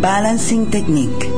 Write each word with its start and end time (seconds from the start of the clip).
Balancing 0.00 0.70
Technique. 0.70 1.28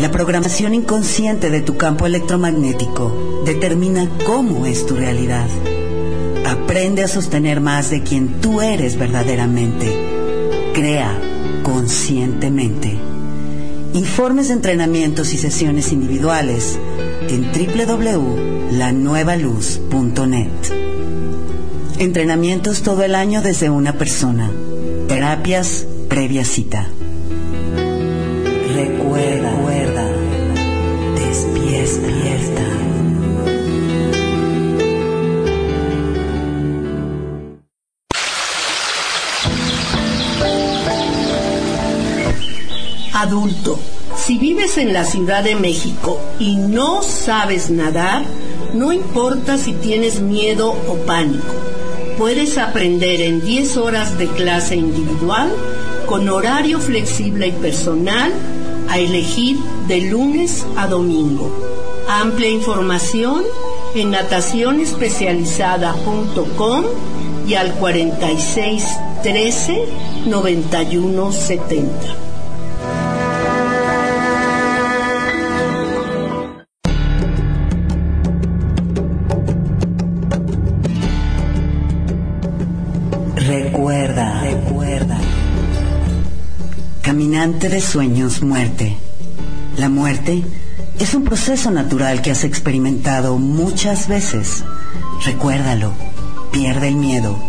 La 0.00 0.10
programación 0.10 0.74
inconsciente 0.74 1.50
de 1.50 1.60
tu 1.60 1.76
campo 1.76 2.06
electromagnético 2.06 3.42
determina 3.44 4.08
cómo 4.24 4.66
es 4.66 4.86
tu 4.86 4.96
realidad. 4.96 5.46
Aprende 6.46 7.04
a 7.04 7.08
sostener 7.08 7.60
más 7.60 7.90
de 7.90 8.02
quien 8.02 8.40
tú 8.40 8.60
eres 8.60 8.98
verdaderamente. 8.98 10.72
Crea 10.74 11.16
conscientemente. 11.62 12.96
Informes 13.92 14.50
entrenamientos 14.50 15.32
y 15.34 15.38
sesiones 15.38 15.92
individuales 15.92 16.78
en 17.28 17.52
www.lanuevaluz.net. 17.52 20.48
Entrenamientos 21.98 22.82
todo 22.82 23.02
el 23.02 23.14
año 23.14 23.42
desde 23.42 23.68
una 23.68 23.98
persona. 23.98 24.50
Terapias 25.08 25.86
previa 26.08 26.44
cita. 26.44 26.86
Adulto, 43.20 43.78
si 44.16 44.38
vives 44.38 44.78
en 44.78 44.94
la 44.94 45.04
Ciudad 45.04 45.44
de 45.44 45.54
México 45.54 46.18
y 46.38 46.56
no 46.56 47.02
sabes 47.02 47.68
nadar, 47.68 48.22
no 48.72 48.94
importa 48.94 49.58
si 49.58 49.74
tienes 49.74 50.20
miedo 50.20 50.70
o 50.70 50.94
pánico. 51.04 51.52
Puedes 52.16 52.56
aprender 52.56 53.20
en 53.20 53.42
10 53.42 53.76
horas 53.76 54.16
de 54.16 54.26
clase 54.26 54.76
individual 54.76 55.52
con 56.06 56.30
horario 56.30 56.80
flexible 56.80 57.48
y 57.48 57.52
personal 57.52 58.32
a 58.88 58.98
elegir 58.98 59.58
de 59.86 60.00
lunes 60.00 60.64
a 60.78 60.86
domingo. 60.86 61.52
Amplia 62.08 62.48
información 62.48 63.44
en 63.94 64.12
natacionespecializada.com 64.12 66.84
y 67.46 67.52
al 67.52 67.74
46 67.74 68.82
13 69.22 69.84
de 87.70 87.80
sueños, 87.80 88.42
muerte. 88.42 88.98
La 89.76 89.88
muerte 89.88 90.42
es 90.98 91.14
un 91.14 91.22
proceso 91.24 91.70
natural 91.70 92.20
que 92.20 92.32
has 92.32 92.44
experimentado 92.44 93.38
muchas 93.38 94.08
veces. 94.08 94.64
Recuérdalo, 95.24 95.92
pierde 96.50 96.88
el 96.88 96.96
miedo. 96.96 97.40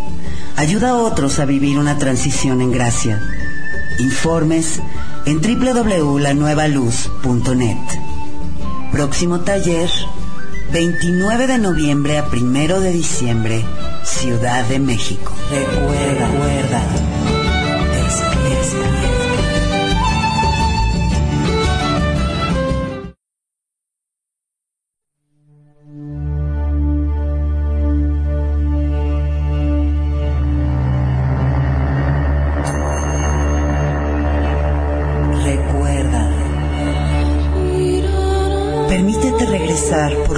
Ayuda 0.56 0.90
a 0.90 0.94
otros 0.94 1.40
a 1.40 1.44
vivir 1.44 1.78
una 1.78 1.98
transición 1.98 2.60
en 2.60 2.70
gracia. 2.70 3.20
Informes 3.98 4.78
en 5.26 5.40
www.lanuevaluz.net. 5.40 7.78
Próximo 8.92 9.40
taller, 9.40 9.90
29 10.72 11.48
de 11.48 11.58
noviembre 11.58 12.18
a 12.18 12.28
1 12.32 12.80
de 12.80 12.92
diciembre, 12.92 13.64
Ciudad 14.04 14.64
de 14.66 14.78
México. 14.78 15.32
Recuerda, 15.50 16.28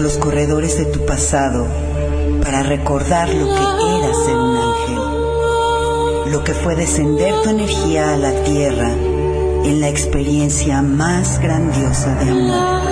los 0.04 0.19
corredores 0.19 0.76
de 0.76 0.84
tu 0.84 1.06
pasado 1.06 1.66
para 2.42 2.62
recordar 2.62 3.26
lo 3.26 3.47
que 3.47 3.62
eras 3.98 4.19
en 4.28 4.37
un 4.37 4.59
ángel, 4.59 4.98
lo 6.31 6.44
que 6.44 6.53
fue 6.53 6.76
descender 6.76 7.32
tu 7.42 7.48
energía 7.48 8.12
a 8.12 8.19
la 8.19 8.32
tierra 8.42 8.91
en 8.91 9.81
la 9.81 9.88
experiencia 9.88 10.82
más 10.82 11.41
grandiosa 11.41 12.16
de 12.16 12.31
amor. 12.31 12.82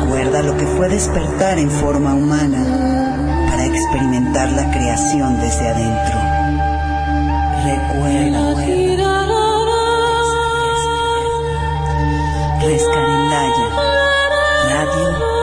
Recuerda 0.00 0.42
lo 0.42 0.56
que 0.56 0.64
fue 0.64 0.88
despertar 0.88 1.58
en 1.58 1.70
forma 1.70 2.14
humana 2.14 3.44
para 3.50 3.66
experimentar 3.66 4.50
la 4.52 4.70
creación 4.70 5.42
desde 5.42 5.68
adentro. 5.68 6.18
Recuerda, 7.66 8.54
recuerda. 8.54 8.80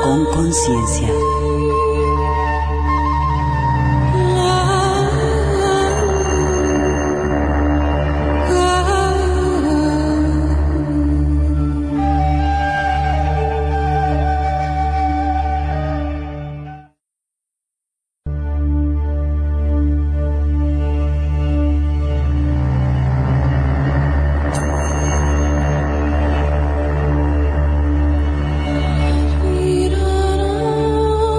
Con 0.07 0.23
conciencia. 0.23 1.37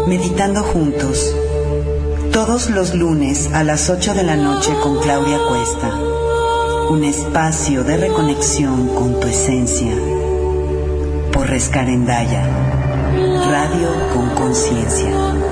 Meditando 0.09 0.63
juntos, 0.63 1.35
todos 2.33 2.71
los 2.71 2.95
lunes 2.95 3.51
a 3.53 3.63
las 3.63 3.91
8 3.91 4.15
de 4.15 4.23
la 4.23 4.37
noche 4.37 4.73
con 4.83 4.99
Claudia 5.01 5.39
Cuesta, 5.47 5.95
un 6.89 7.05
espacio 7.05 7.85
de 7.85 7.99
reconexión 7.99 8.89
con 8.95 9.21
tu 9.21 9.27
esencia, 9.27 9.93
por 11.31 11.47
Rescarendaya, 11.49 12.43
radio 13.51 13.89
con 14.15 14.31
conciencia. 14.31 15.48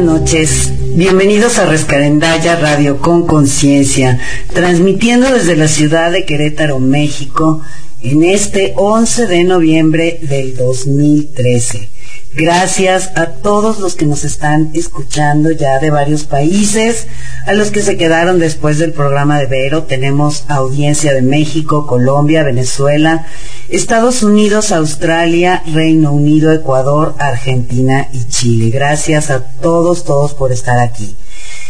Buenas 0.00 0.20
noches. 0.20 0.72
Bienvenidos 0.96 1.58
a 1.58 1.66
Rescarendaya 1.66 2.56
Radio 2.56 3.02
con 3.02 3.26
Conciencia, 3.26 4.18
transmitiendo 4.50 5.30
desde 5.30 5.56
la 5.56 5.68
ciudad 5.68 6.10
de 6.10 6.24
Querétaro, 6.24 6.78
México, 6.78 7.60
en 8.00 8.24
este 8.24 8.72
11 8.76 9.26
de 9.26 9.44
noviembre 9.44 10.18
del 10.22 10.56
2013. 10.56 11.90
Gracias 12.32 13.10
a 13.14 13.26
todos 13.26 13.78
los 13.78 13.94
que 13.94 14.06
nos 14.06 14.24
están 14.24 14.70
escuchando 14.72 15.50
ya 15.50 15.78
de 15.80 15.90
varios 15.90 16.24
países, 16.24 17.06
a 17.46 17.52
los 17.52 17.70
que 17.70 17.82
se 17.82 17.96
quedaron 17.96 18.38
después 18.38 18.78
del 18.78 18.92
programa 18.92 19.38
de 19.38 19.46
Vero. 19.46 19.84
Tenemos 19.84 20.44
audiencia 20.48 21.12
de 21.12 21.22
México, 21.22 21.86
Colombia, 21.86 22.42
Venezuela, 22.42 23.26
Estados 23.68 24.22
Unidos, 24.22 24.72
Australia, 24.72 25.62
Reino 25.72 26.12
Unido, 26.12 26.52
Ecuador, 26.52 27.14
Argentina 27.18 28.08
y 28.12 28.28
Chile. 28.28 28.70
Gracias 28.70 29.30
a 29.30 29.44
todos, 29.44 30.04
todos 30.04 30.34
por 30.34 30.52
estar 30.52 30.78
aquí. 30.78 31.16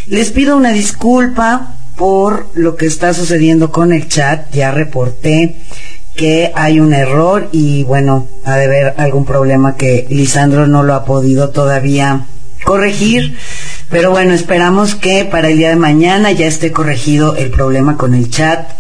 Les 0.07 0.31
pido 0.31 0.57
una 0.57 0.73
disculpa 0.73 1.75
por 1.97 2.49
lo 2.55 2.77
que 2.77 2.87
está 2.87 3.13
sucediendo 3.15 3.71
con 3.71 3.93
el 3.93 4.09
chat. 4.09 4.53
Ya 4.53 4.71
reporté 4.71 5.57
que 6.17 6.53
hay 6.55 6.81
un 6.81 6.93
error 6.93 7.49
y 7.53 7.85
bueno, 7.85 8.27
ha 8.45 8.57
de 8.57 8.65
haber 8.65 8.95
algún 8.97 9.25
problema 9.25 9.77
que 9.77 10.07
Lisandro 10.11 10.67
no 10.67 10.83
lo 10.83 10.95
ha 10.95 11.05
podido 11.05 11.51
todavía 11.51 12.27
corregir. 12.65 13.37
Pero 13.91 14.13
bueno, 14.13 14.33
esperamos 14.35 14.95
que 14.95 15.25
para 15.25 15.49
el 15.49 15.59
día 15.59 15.71
de 15.71 15.77
mañana 15.77 16.31
ya 16.31 16.47
esté 16.47 16.71
corregido 16.71 17.35
el 17.35 17.51
problema 17.51 17.97
con 17.97 18.15
el 18.15 18.31
chat 18.31 18.71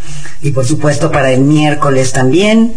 y 0.41 0.53
por 0.53 0.65
supuesto 0.65 1.11
para 1.11 1.33
el 1.33 1.41
miércoles 1.41 2.13
también. 2.13 2.75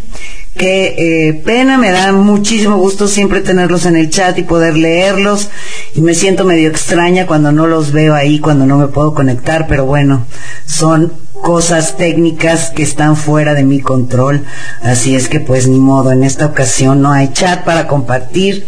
Qué 0.58 0.96
eh, 0.98 1.34
pena, 1.34 1.78
me 1.78 1.92
da 1.92 2.12
muchísimo 2.12 2.78
gusto 2.78 3.08
siempre 3.08 3.42
tenerlos 3.42 3.86
en 3.86 3.96
el 3.96 4.10
chat 4.10 4.38
y 4.38 4.44
poder 4.44 4.78
leerlos 4.78 5.50
y 5.96 6.02
me 6.02 6.14
siento 6.14 6.44
medio 6.44 6.70
extraña 6.70 7.26
cuando 7.26 7.52
no 7.52 7.66
los 7.66 7.92
veo 7.92 8.14
ahí, 8.14 8.40
cuando 8.40 8.66
no 8.66 8.78
me 8.78 8.88
puedo 8.88 9.14
conectar, 9.14 9.66
pero 9.68 9.86
bueno, 9.86 10.26
son 10.66 11.23
cosas 11.44 11.98
técnicas 11.98 12.72
que 12.72 12.84
están 12.84 13.18
fuera 13.18 13.54
de 13.54 13.64
mi 13.64 13.82
control. 13.82 14.46
Así 14.82 15.14
es 15.16 15.28
que 15.28 15.42
pues 15.42 15.68
ni 15.68 15.78
modo, 15.78 16.12
en 16.14 16.24
esta 16.24 16.46
ocasión 16.46 17.02
no 17.02 17.12
hay 17.12 17.34
chat 17.34 17.66
para 17.66 17.86
compartir. 17.86 18.66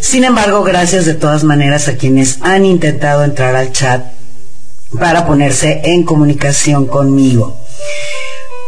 Sin 0.00 0.24
embargo, 0.24 0.64
gracias 0.64 1.04
de 1.04 1.14
todas 1.14 1.44
maneras 1.44 1.86
a 1.86 1.96
quienes 1.96 2.38
han 2.40 2.64
intentado 2.64 3.22
entrar 3.24 3.54
al 3.54 3.72
chat 3.72 4.06
para 4.98 5.26
ponerse 5.26 5.82
en 5.84 6.02
comunicación 6.04 6.86
conmigo. 6.86 7.58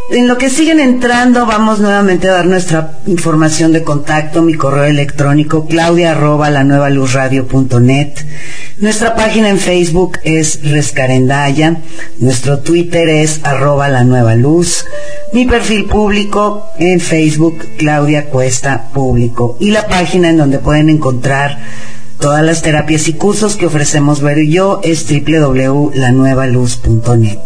En 0.08 0.28
lo 0.28 0.38
que 0.38 0.50
siguen 0.50 0.78
entrando, 0.78 1.46
vamos 1.46 1.80
nuevamente 1.80 2.28
a 2.28 2.34
dar 2.34 2.46
nuestra 2.46 3.00
información 3.08 3.72
de 3.72 3.82
contacto, 3.82 4.40
mi 4.40 4.54
correo 4.54 4.84
electrónico 4.84 5.66
claudia 5.66 6.12
arroba 6.12 6.48
la 6.48 6.62
nueva 6.62 6.90
luz 6.90 7.12
radio 7.12 7.48
punto 7.48 7.80
net. 7.80 8.24
Nuestra 8.78 9.16
página 9.16 9.48
en 9.48 9.58
Facebook 9.58 10.20
es 10.22 10.60
Rescarendaya, 10.62 11.78
nuestro 12.20 12.60
Twitter 12.60 13.08
es 13.08 13.40
arroba 13.42 13.88
la 13.88 14.04
nueva 14.04 14.36
luz, 14.36 14.84
mi 15.32 15.44
perfil 15.44 15.86
público 15.86 16.68
en 16.78 17.00
Facebook 17.00 17.58
Claudia 17.76 18.26
Cuesta 18.26 18.90
Público 18.94 19.56
y 19.58 19.72
la 19.72 19.88
página 19.88 20.30
en 20.30 20.36
donde 20.36 20.60
pueden 20.60 20.88
encontrar 20.88 21.58
todas 22.20 22.44
las 22.44 22.62
terapias 22.62 23.08
y 23.08 23.14
cursos 23.14 23.56
que 23.56 23.66
ofrecemos 23.66 24.22
Ver 24.22 24.38
y 24.38 24.52
yo 24.52 24.78
es 24.84 25.04
www.lanuevaluz.net. 25.10 27.40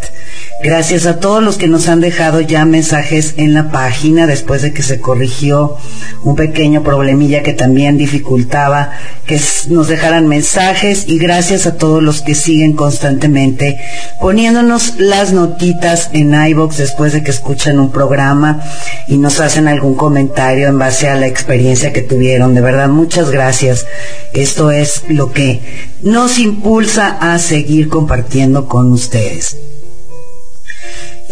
Gracias 0.63 1.07
a 1.07 1.19
todos 1.19 1.41
los 1.41 1.57
que 1.57 1.67
nos 1.67 1.87
han 1.87 2.01
dejado 2.01 2.39
ya 2.39 2.65
mensajes 2.65 3.33
en 3.37 3.55
la 3.55 3.71
página 3.71 4.27
después 4.27 4.61
de 4.61 4.73
que 4.73 4.83
se 4.83 4.99
corrigió 4.99 5.77
un 6.23 6.35
pequeño 6.35 6.83
problemilla 6.83 7.41
que 7.41 7.53
también 7.53 7.97
dificultaba 7.97 8.91
que 9.25 9.41
nos 9.69 9.87
dejaran 9.87 10.27
mensajes 10.27 11.05
y 11.07 11.17
gracias 11.17 11.65
a 11.65 11.77
todos 11.77 12.03
los 12.03 12.21
que 12.21 12.35
siguen 12.35 12.73
constantemente 12.73 13.79
poniéndonos 14.19 14.99
las 14.99 15.33
notitas 15.33 16.11
en 16.13 16.35
iBox 16.35 16.77
después 16.77 17.13
de 17.13 17.23
que 17.23 17.31
escuchan 17.31 17.79
un 17.79 17.91
programa 17.91 18.61
y 19.07 19.17
nos 19.17 19.39
hacen 19.39 19.67
algún 19.67 19.95
comentario 19.95 20.67
en 20.67 20.77
base 20.77 21.09
a 21.09 21.15
la 21.15 21.25
experiencia 21.25 21.91
que 21.91 22.03
tuvieron. 22.03 22.53
De 22.53 22.61
verdad, 22.61 22.87
muchas 22.87 23.31
gracias. 23.31 23.87
Esto 24.33 24.69
es 24.69 25.05
lo 25.07 25.31
que 25.31 25.59
nos 26.03 26.37
impulsa 26.37 27.17
a 27.19 27.39
seguir 27.39 27.89
compartiendo 27.89 28.67
con 28.67 28.91
ustedes. 28.91 29.57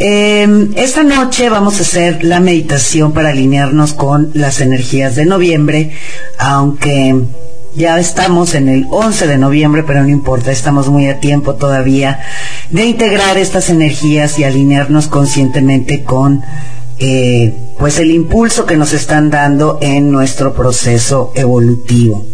Em, 0.02 0.72
esta 0.78 1.04
noche 1.04 1.50
vamos 1.50 1.78
a 1.78 1.82
hacer 1.82 2.24
la 2.24 2.40
meditación 2.40 3.12
para 3.12 3.32
alinearnos 3.32 3.92
con 3.92 4.32
las 4.34 4.62
energías 4.62 5.18
de 5.18 5.26
noviembre, 5.26 5.92
aunque 6.38 7.16
ya 7.76 8.00
estamos 8.00 8.56
en 8.56 8.70
el 8.70 8.88
11 8.90 9.28
de 9.28 9.38
noviembre, 9.38 9.84
pero 9.84 10.02
no 10.02 10.08
importa, 10.08 10.54
estamos 10.54 10.88
muy 10.88 11.08
a 11.08 11.20
tiempo 11.20 11.56
todavía 11.56 12.22
de 12.70 12.86
integrar 12.86 13.38
estas 13.38 13.70
energías 13.70 14.40
y 14.40 14.46
alinearnos 14.46 15.08
conscientemente 15.08 16.06
con 16.06 16.44
eh, 16.98 17.54
pues 17.78 18.00
el 18.00 18.12
impulso 18.12 18.66
que 18.66 18.78
nos 18.78 18.94
están 18.94 19.30
dando 19.30 19.80
en 19.82 20.12
nuestro 20.12 20.54
proceso 20.54 21.34
evolutivo. 21.36 22.26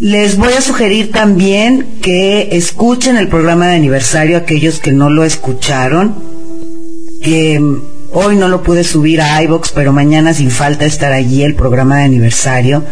Les 0.00 0.38
voy 0.38 0.54
a 0.54 0.62
sugerir 0.62 1.12
también 1.12 1.98
que 2.00 2.56
escuchen 2.56 3.18
el 3.18 3.28
programa 3.28 3.66
de 3.66 3.76
aniversario 3.76 4.38
aquellos 4.38 4.78
que 4.78 4.92
no 4.92 5.10
lo 5.10 5.24
escucharon. 5.24 6.14
hoy 8.12 8.34
no 8.34 8.48
lo 8.48 8.62
pude 8.62 8.82
subir 8.82 9.20
a 9.20 9.42
iBox, 9.42 9.72
pero 9.72 9.92
mañana 9.92 10.32
sin 10.32 10.50
falta 10.50 10.86
estar 10.86 11.12
allí 11.12 11.42
el 11.42 11.54
programa 11.54 11.98
de 11.98 12.04
aniversario. 12.04 12.82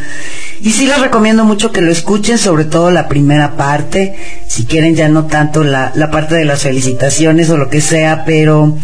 Y 0.60 0.72
sí 0.72 0.86
les 0.86 1.00
recomiendo 1.00 1.46
mucho 1.46 1.72
que 1.72 1.80
lo 1.80 1.90
escuchen, 1.90 2.36
sobre 2.36 2.66
todo 2.66 2.90
la 2.90 3.08
primera 3.08 3.56
parte, 3.56 4.14
si 4.46 4.66
quieren 4.66 4.94
ya 4.94 5.08
no 5.08 5.24
tanto 5.24 5.64
la, 5.64 5.92
la 5.94 6.10
parte 6.10 6.34
de 6.34 6.44
las 6.44 6.60
felicitaciones 6.60 7.48
o 7.48 7.56
lo 7.56 7.70
que 7.70 7.80
sea, 7.80 8.24
pero 8.26 8.76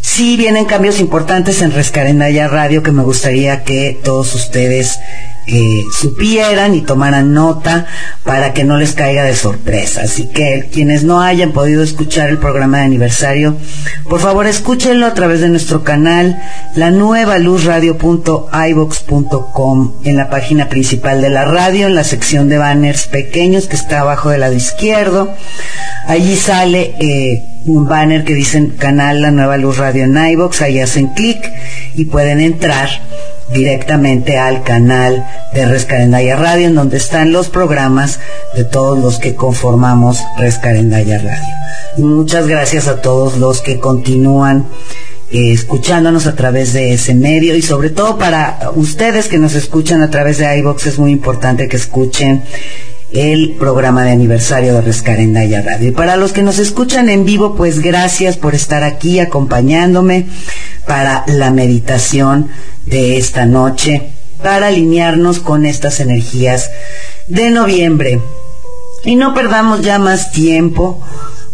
sí 0.00 0.36
vienen 0.36 0.64
cambios 0.64 0.98
importantes 0.98 1.62
en 1.62 1.70
Rescarendaya 1.70 2.48
Radio 2.48 2.82
que 2.82 2.90
me 2.90 3.04
gustaría 3.04 3.62
que 3.62 4.00
todos 4.02 4.34
ustedes 4.34 4.98
supieran 5.92 6.74
y 6.74 6.82
tomaran 6.82 7.32
nota 7.32 7.86
para 8.24 8.52
que 8.52 8.64
no 8.64 8.76
les 8.76 8.92
caiga 8.92 9.24
de 9.24 9.34
sorpresa. 9.34 10.02
Así 10.02 10.28
que 10.28 10.68
quienes 10.72 11.04
no 11.04 11.20
hayan 11.20 11.52
podido 11.52 11.82
escuchar 11.82 12.28
el 12.28 12.38
programa 12.38 12.78
de 12.78 12.84
aniversario, 12.84 13.56
por 14.08 14.20
favor 14.20 14.46
escúchenlo 14.46 15.06
a 15.06 15.14
través 15.14 15.40
de 15.40 15.48
nuestro 15.48 15.84
canal, 15.84 16.40
la 16.76 16.90
nueva 16.90 17.38
luzradio.ibox.com, 17.38 19.94
en 20.04 20.16
la 20.16 20.30
página 20.30 20.68
principal 20.68 21.22
de 21.22 21.30
la 21.30 21.44
radio, 21.44 21.86
en 21.86 21.94
la 21.94 22.04
sección 22.04 22.48
de 22.48 22.58
banners 22.58 23.06
pequeños 23.06 23.66
que 23.66 23.76
está 23.76 24.00
abajo 24.00 24.30
del 24.30 24.40
lado 24.40 24.54
izquierdo. 24.54 25.32
Allí 26.06 26.36
sale 26.36 26.94
eh, 27.00 27.42
un 27.66 27.86
banner 27.86 28.24
que 28.24 28.34
dice 28.34 28.70
canal 28.78 29.22
La 29.22 29.30
Nueva 29.30 29.56
Luz 29.56 29.78
Radio 29.78 30.04
en 30.04 30.16
iBox, 30.16 30.62
ahí 30.62 30.80
hacen 30.80 31.08
clic 31.08 31.38
y 31.94 32.06
pueden 32.06 32.40
entrar 32.40 32.88
directamente 33.52 34.38
al 34.38 34.62
canal 34.62 35.26
de 35.54 35.66
Rescarendaya 35.66 36.36
Radio, 36.36 36.66
en 36.66 36.74
donde 36.74 36.96
están 36.96 37.32
los 37.32 37.48
programas 37.48 38.20
de 38.54 38.64
todos 38.64 38.98
los 38.98 39.18
que 39.18 39.34
conformamos 39.34 40.22
Rescarendaya 40.38 41.18
Radio. 41.18 41.54
Muchas 41.98 42.46
gracias 42.46 42.88
a 42.88 43.00
todos 43.00 43.38
los 43.38 43.60
que 43.60 43.80
continúan 43.80 44.66
eh, 45.30 45.52
escuchándonos 45.52 46.26
a 46.26 46.34
través 46.34 46.72
de 46.72 46.94
ese 46.94 47.14
medio 47.14 47.54
y 47.54 47.60
sobre 47.60 47.90
todo 47.90 48.16
para 48.16 48.70
ustedes 48.74 49.28
que 49.28 49.38
nos 49.38 49.54
escuchan 49.54 50.00
a 50.00 50.08
través 50.08 50.38
de 50.38 50.58
iBox 50.58 50.86
es 50.86 50.98
muy 50.98 51.10
importante 51.10 51.68
que 51.68 51.76
escuchen 51.76 52.44
el 53.12 53.56
programa 53.58 54.04
de 54.04 54.10
aniversario 54.10 54.74
de 54.74 54.82
Rescarendaya 54.82 55.62
Radio. 55.62 55.88
Y 55.88 55.92
para 55.92 56.16
los 56.16 56.32
que 56.32 56.42
nos 56.42 56.58
escuchan 56.58 57.08
en 57.08 57.24
vivo, 57.24 57.54
pues 57.54 57.80
gracias 57.80 58.36
por 58.36 58.54
estar 58.54 58.82
aquí 58.82 59.18
acompañándome 59.18 60.26
para 60.86 61.24
la 61.26 61.50
meditación 61.50 62.48
de 62.86 63.16
esta 63.16 63.46
noche, 63.46 64.10
para 64.42 64.68
alinearnos 64.68 65.40
con 65.40 65.64
estas 65.64 66.00
energías 66.00 66.70
de 67.26 67.50
noviembre. 67.50 68.20
Y 69.04 69.16
no 69.16 69.32
perdamos 69.34 69.82
ya 69.82 69.98
más 69.98 70.32
tiempo, 70.32 71.02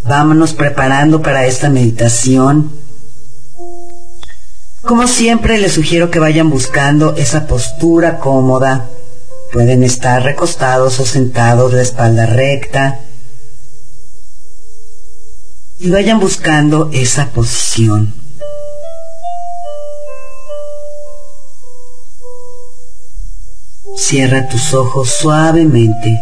vámonos 0.05 0.55
preparando 0.55 1.23
para 1.23 1.47
esta 1.47 1.69
meditación. 1.71 2.73
Como 4.83 5.07
siempre, 5.07 5.59
les 5.59 5.73
sugiero 5.73 6.11
que 6.11 6.19
vayan 6.19 6.51
buscando 6.51 7.15
esa 7.17 7.47
postura 7.47 8.19
cómoda 8.19 8.91
Pueden 9.55 9.85
estar 9.85 10.21
recostados 10.21 10.99
o 10.99 11.07
sentados, 11.07 11.73
de 11.73 11.81
espalda 11.81 12.27
recta. 12.27 13.03
Y 15.79 15.91
vayan 15.91 16.19
buscando 16.19 16.91
esa 16.93 17.31
posición. 17.31 18.13
Cierra 23.97 24.49
tus 24.49 24.75
ojos 24.75 25.09
suavemente. 25.11 26.21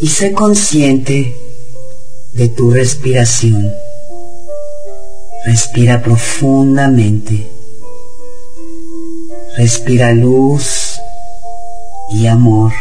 Y 0.00 0.08
sé 0.08 0.32
consciente 0.32 1.36
de 2.32 2.48
tu 2.48 2.70
respiración. 2.70 3.74
Respira 5.44 6.02
profundamente. 6.02 7.61
Respira 9.56 10.12
luz 10.12 10.98
y 12.10 12.26
amor. 12.26 12.72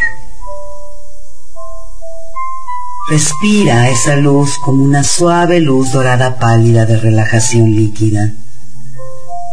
Respira 3.09 3.89
esa 3.89 4.15
luz 4.15 4.57
como 4.63 4.81
una 4.85 5.03
suave 5.03 5.59
luz 5.59 5.91
dorada 5.91 6.39
pálida 6.39 6.85
de 6.85 6.95
relajación 6.95 7.75
líquida 7.75 8.31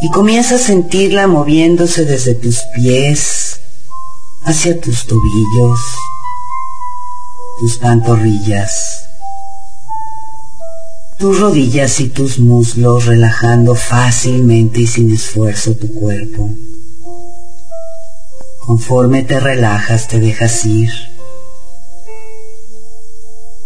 y 0.01 0.11
comienza 0.11 0.55
a 0.55 0.59
sentirla 0.59 1.27
moviéndose 1.27 2.05
desde 2.05 2.37
tus 2.37 2.61
pies 2.77 3.61
hacia 4.45 4.81
tus 4.81 5.05
tobillos, 5.07 5.81
tus 7.59 7.79
pantorrillas, 7.79 9.01
tus 11.19 11.41
rodillas 11.41 11.99
y 11.99 12.11
tus 12.11 12.39
muslos 12.39 13.07
relajando 13.07 13.75
fácilmente 13.75 14.83
y 14.83 14.87
sin 14.87 15.13
esfuerzo 15.13 15.75
tu 15.75 15.93
cuerpo. 15.95 16.55
Conforme 18.69 19.23
te 19.23 19.41
relajas, 19.41 20.09
te 20.09 20.21
dejas 20.21 20.67
ir 20.67 20.91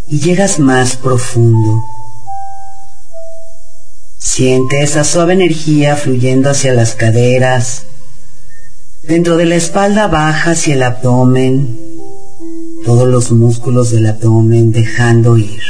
y 0.07 0.21
llegas 0.21 0.61
más 0.61 0.95
profundo. 0.95 1.83
Siente 4.17 4.81
esa 4.81 5.03
suave 5.03 5.33
energía 5.33 5.97
fluyendo 5.97 6.51
hacia 6.51 6.73
las 6.73 6.95
caderas, 6.95 7.83
dentro 9.03 9.37
de 9.37 9.47
la 9.47 9.57
espalda 9.57 10.07
baja 10.07 10.53
hacia 10.53 10.75
el 10.75 10.85
abdomen, 10.85 11.81
todos 12.85 13.09
los 13.09 13.33
músculos 13.33 13.91
del 13.91 14.07
abdomen 14.07 14.71
dejando 14.71 15.37
ir. 15.37 15.65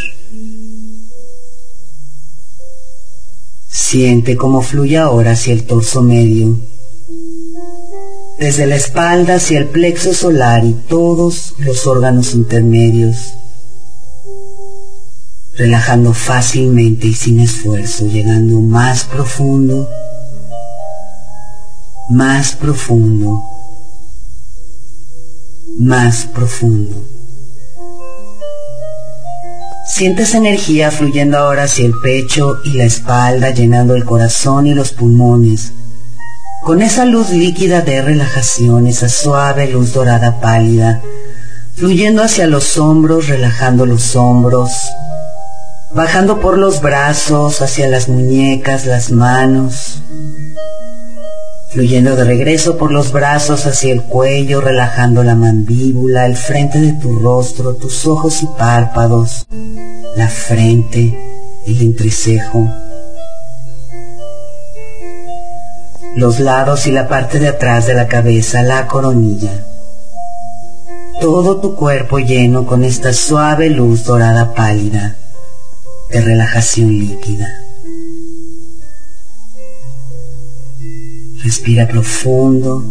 Siente 3.71 4.37
cómo 4.37 4.61
fluye 4.61 4.99
ahora 4.99 5.31
hacia 5.31 5.55
el 5.55 5.65
torso 5.65 6.03
medio 6.03 6.59
desde 8.43 8.67
la 8.67 8.75
espalda 8.75 9.37
hacia 9.37 9.61
el 9.61 9.69
plexo 9.69 10.13
solar 10.13 10.65
y 10.65 10.73
todos 10.73 11.55
los 11.59 11.87
órganos 11.87 12.35
intermedios. 12.35 13.35
relajando 15.55 16.13
fácilmente 16.13 17.07
y 17.07 17.15
sin 17.15 17.39
esfuerzo, 17.39 18.07
llegando 18.07 18.59
más 18.59 19.05
profundo, 19.05 19.89
más 22.09 22.57
profundo, 22.57 23.45
más 25.79 26.25
profundo. 26.25 27.07
Sientes 29.87 30.35
energía 30.35 30.91
fluyendo 30.91 31.37
ahora 31.37 31.65
hacia 31.65 31.85
el 31.85 31.95
pecho 32.03 32.57
y 32.65 32.71
la 32.71 32.85
espalda, 32.85 33.51
llenando 33.51 33.95
el 33.95 34.05
corazón 34.05 34.67
y 34.67 34.75
los 34.75 34.91
pulmones. 34.91 35.73
Con 36.63 36.81
esa 36.81 37.05
luz 37.05 37.31
líquida 37.31 37.81
de 37.81 38.01
relajación, 38.03 38.87
esa 38.87 39.09
suave 39.09 39.67
luz 39.67 39.93
dorada 39.95 40.41
pálida, 40.41 41.03
fluyendo 41.75 42.23
hacia 42.23 42.47
los 42.47 42.79
hombros, 42.79 43.27
relajando 43.27 43.85
los 43.85 44.15
hombros, 44.15 44.71
bajando 45.93 46.41
por 46.41 46.59
los 46.59 46.81
brazos, 46.81 47.61
hacia 47.63 47.89
las 47.89 48.09
muñecas, 48.09 48.87
las 48.87 49.11
manos, 49.11 50.03
fluyendo 51.71 52.15
de 52.15 52.23
regreso 52.23 52.79
por 52.79 52.93
los 52.93 53.11
brazos 53.11 53.67
hacia 53.67 53.93
el 53.93 54.05
cuello, 54.05 54.61
relajando 54.61 55.25
la 55.25 55.35
mandíbula, 55.35 56.27
el 56.27 56.37
frente 56.37 56.81
de 56.81 56.93
tu 56.93 57.19
rostro, 57.19 57.75
tus 57.75 58.07
ojos 58.07 58.41
y 58.41 58.47
párpados, 58.57 59.49
la 60.15 60.29
frente, 60.29 61.59
el 61.67 61.81
entrecejo, 61.83 62.71
los 66.17 66.41
lados 66.41 66.87
y 66.87 66.93
la 66.93 67.09
parte 67.09 67.39
de 67.39 67.49
atrás 67.49 67.87
de 67.87 67.95
la 67.95 68.07
cabeza, 68.07 68.63
la 68.63 68.87
coronilla. 68.87 69.65
Todo 71.21 71.61
tu 71.61 71.75
cuerpo 71.77 72.19
lleno 72.19 72.67
con 72.67 72.85
esta 72.85 73.13
suave 73.13 73.71
luz 73.71 74.05
dorada 74.05 74.55
pálida 74.55 75.17
de 76.11 76.21
relajación 76.21 76.99
líquida. 76.99 77.49
Respira 81.43 81.89
profundo. 81.89 82.85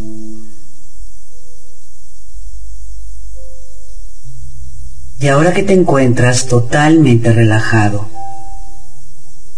Y 5.20 5.28
ahora 5.28 5.54
que 5.54 5.62
te 5.62 5.74
encuentras 5.74 6.48
totalmente 6.48 7.32
relajado, 7.32 8.08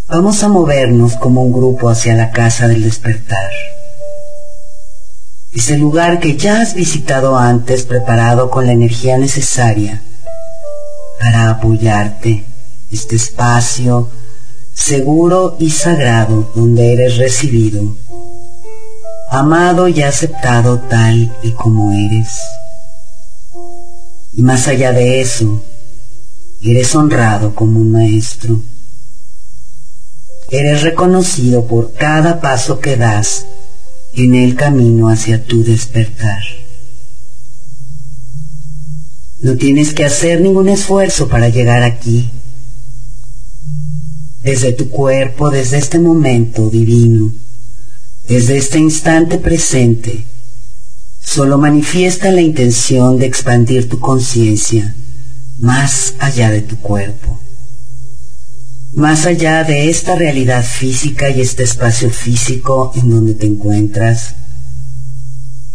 vamos 0.07 0.43
a 0.43 0.49
movernos 0.49 1.15
como 1.15 1.43
un 1.43 1.53
grupo 1.53 1.89
hacia 1.89 2.15
la 2.15 2.31
casa 2.31 2.67
del 2.67 2.83
despertar. 2.83 3.51
Ese 5.53 5.77
lugar 5.77 6.19
que 6.19 6.35
ya 6.35 6.61
has 6.61 6.73
visitado 6.73 7.37
antes 7.37 7.83
preparado 7.83 8.49
con 8.49 8.65
la 8.65 8.73
energía 8.73 9.17
necesaria 9.17 10.01
para 11.19 11.49
apoyarte, 11.49 12.43
este 12.91 13.15
espacio 13.15 14.09
seguro 14.73 15.57
y 15.59 15.69
sagrado 15.69 16.51
donde 16.55 16.93
eres 16.93 17.17
recibido 17.17 17.95
amado 19.33 19.87
y 19.87 20.03
aceptado 20.03 20.79
tal 20.81 21.35
y 21.41 21.51
como 21.53 21.91
eres. 21.91 22.39
Y 24.33 24.43
más 24.43 24.67
allá 24.67 24.91
de 24.91 25.21
eso, 25.21 25.63
eres 26.61 26.93
honrado 26.93 27.55
como 27.55 27.79
un 27.79 27.91
maestro. 27.91 28.61
Eres 30.49 30.81
reconocido 30.83 31.67
por 31.67 31.93
cada 31.93 32.41
paso 32.41 32.79
que 32.79 32.95
das 32.97 33.45
en 34.13 34.35
el 34.35 34.55
camino 34.55 35.09
hacia 35.09 35.43
tu 35.43 35.63
despertar. 35.63 36.41
No 39.41 39.57
tienes 39.57 39.93
que 39.93 40.05
hacer 40.05 40.39
ningún 40.39 40.69
esfuerzo 40.69 41.27
para 41.27 41.49
llegar 41.49 41.83
aquí. 41.83 42.29
Desde 44.41 44.71
tu 44.73 44.89
cuerpo, 44.89 45.49
desde 45.49 45.77
este 45.77 45.99
momento 45.99 46.69
divino, 46.69 47.33
desde 48.27 48.57
este 48.57 48.79
instante 48.79 49.37
presente, 49.37 50.25
solo 51.19 51.57
manifiesta 51.57 52.31
la 52.31 52.41
intención 52.41 53.17
de 53.17 53.25
expandir 53.25 53.89
tu 53.89 53.99
conciencia 53.99 54.95
más 55.59 56.15
allá 56.19 56.49
de 56.49 56.61
tu 56.61 56.77
cuerpo, 56.77 57.39
más 58.93 59.25
allá 59.25 59.63
de 59.63 59.89
esta 59.89 60.15
realidad 60.15 60.63
física 60.63 61.29
y 61.29 61.41
este 61.41 61.63
espacio 61.63 62.09
físico 62.09 62.91
en 62.95 63.09
donde 63.09 63.33
te 63.33 63.45
encuentras, 63.45 64.35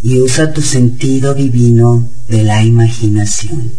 y 0.01 0.19
usa 0.21 0.53
tu 0.53 0.63
sentido 0.63 1.35
divino 1.35 2.09
de 2.29 2.45
la 2.45 2.63
imaginación. 2.63 3.73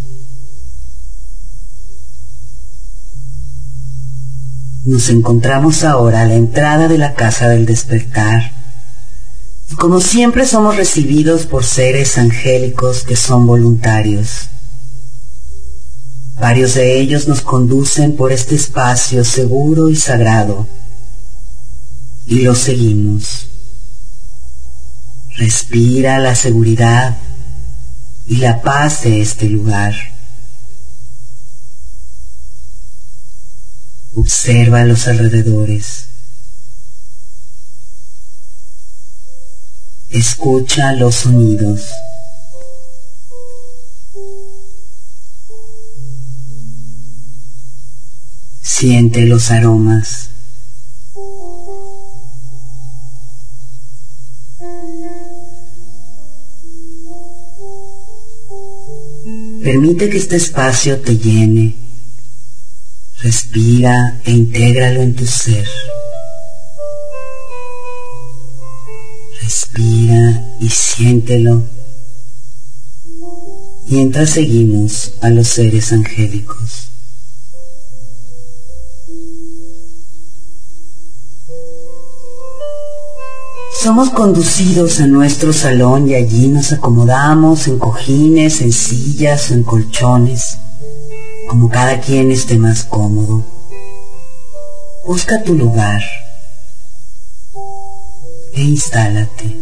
Nos 4.86 5.10
encontramos 5.10 5.84
ahora 5.84 6.22
a 6.22 6.26
la 6.26 6.36
entrada 6.36 6.88
de 6.88 6.98
la 6.98 7.14
casa 7.14 7.48
del 7.50 7.66
despertar 7.66 8.60
como 9.78 10.02
siempre 10.02 10.46
somos 10.46 10.76
recibidos 10.76 11.46
por 11.46 11.64
seres 11.64 12.18
angélicos 12.18 13.04
que 13.04 13.16
son 13.16 13.46
voluntarios. 13.46 14.50
Varios 16.40 16.74
de 16.76 17.00
ellos 17.00 17.28
nos 17.28 17.42
conducen 17.42 18.16
por 18.16 18.32
este 18.32 18.56
espacio 18.56 19.26
seguro 19.26 19.90
y 19.90 19.96
sagrado 19.96 20.68
y 22.26 22.44
los 22.44 22.60
seguimos. 22.60 23.48
Respira 25.36 26.20
la 26.20 26.36
seguridad 26.36 27.18
y 28.26 28.38
la 28.38 28.62
paz 28.62 29.04
de 29.04 29.22
este 29.22 29.50
lugar. 29.50 29.94
Observa 34.14 34.86
los 34.86 35.08
alrededores. 35.08 36.06
Escucha 40.10 40.94
los 40.94 41.16
sonidos. 41.16 41.82
Siente 48.80 49.26
los 49.26 49.52
aromas. 49.52 50.30
Permite 59.62 60.10
que 60.10 60.16
este 60.18 60.38
espacio 60.38 61.02
te 61.02 61.18
llene. 61.18 61.76
Respira 63.22 64.22
e 64.24 64.32
intégralo 64.32 65.02
en 65.02 65.14
tu 65.14 65.26
ser. 65.26 65.68
Respira 69.42 70.56
y 70.62 70.70
siéntelo 70.70 71.66
mientras 73.90 74.30
seguimos 74.30 75.16
a 75.20 75.30
los 75.32 75.50
seres 75.50 75.92
angélicos. 75.92 76.89
Somos 83.82 84.10
conducidos 84.10 85.00
a 85.00 85.08
nuestro 85.08 85.54
salón 85.54 86.10
y 86.10 86.14
allí 86.14 86.50
nos 86.50 86.74
acomodamos 86.74 87.66
en 87.70 87.80
cojines, 87.80 88.60
en 88.60 88.74
sillas 88.74 89.50
o 89.50 89.54
en 89.54 89.64
colchones, 89.64 90.58
como 91.48 91.70
cada 91.70 92.02
quien 92.02 92.30
esté 92.30 92.58
más 92.58 92.84
cómodo. 92.84 93.46
Busca 95.08 95.42
tu 95.44 95.56
lugar 95.56 96.02
e 98.54 98.62
instálate. 98.62 99.56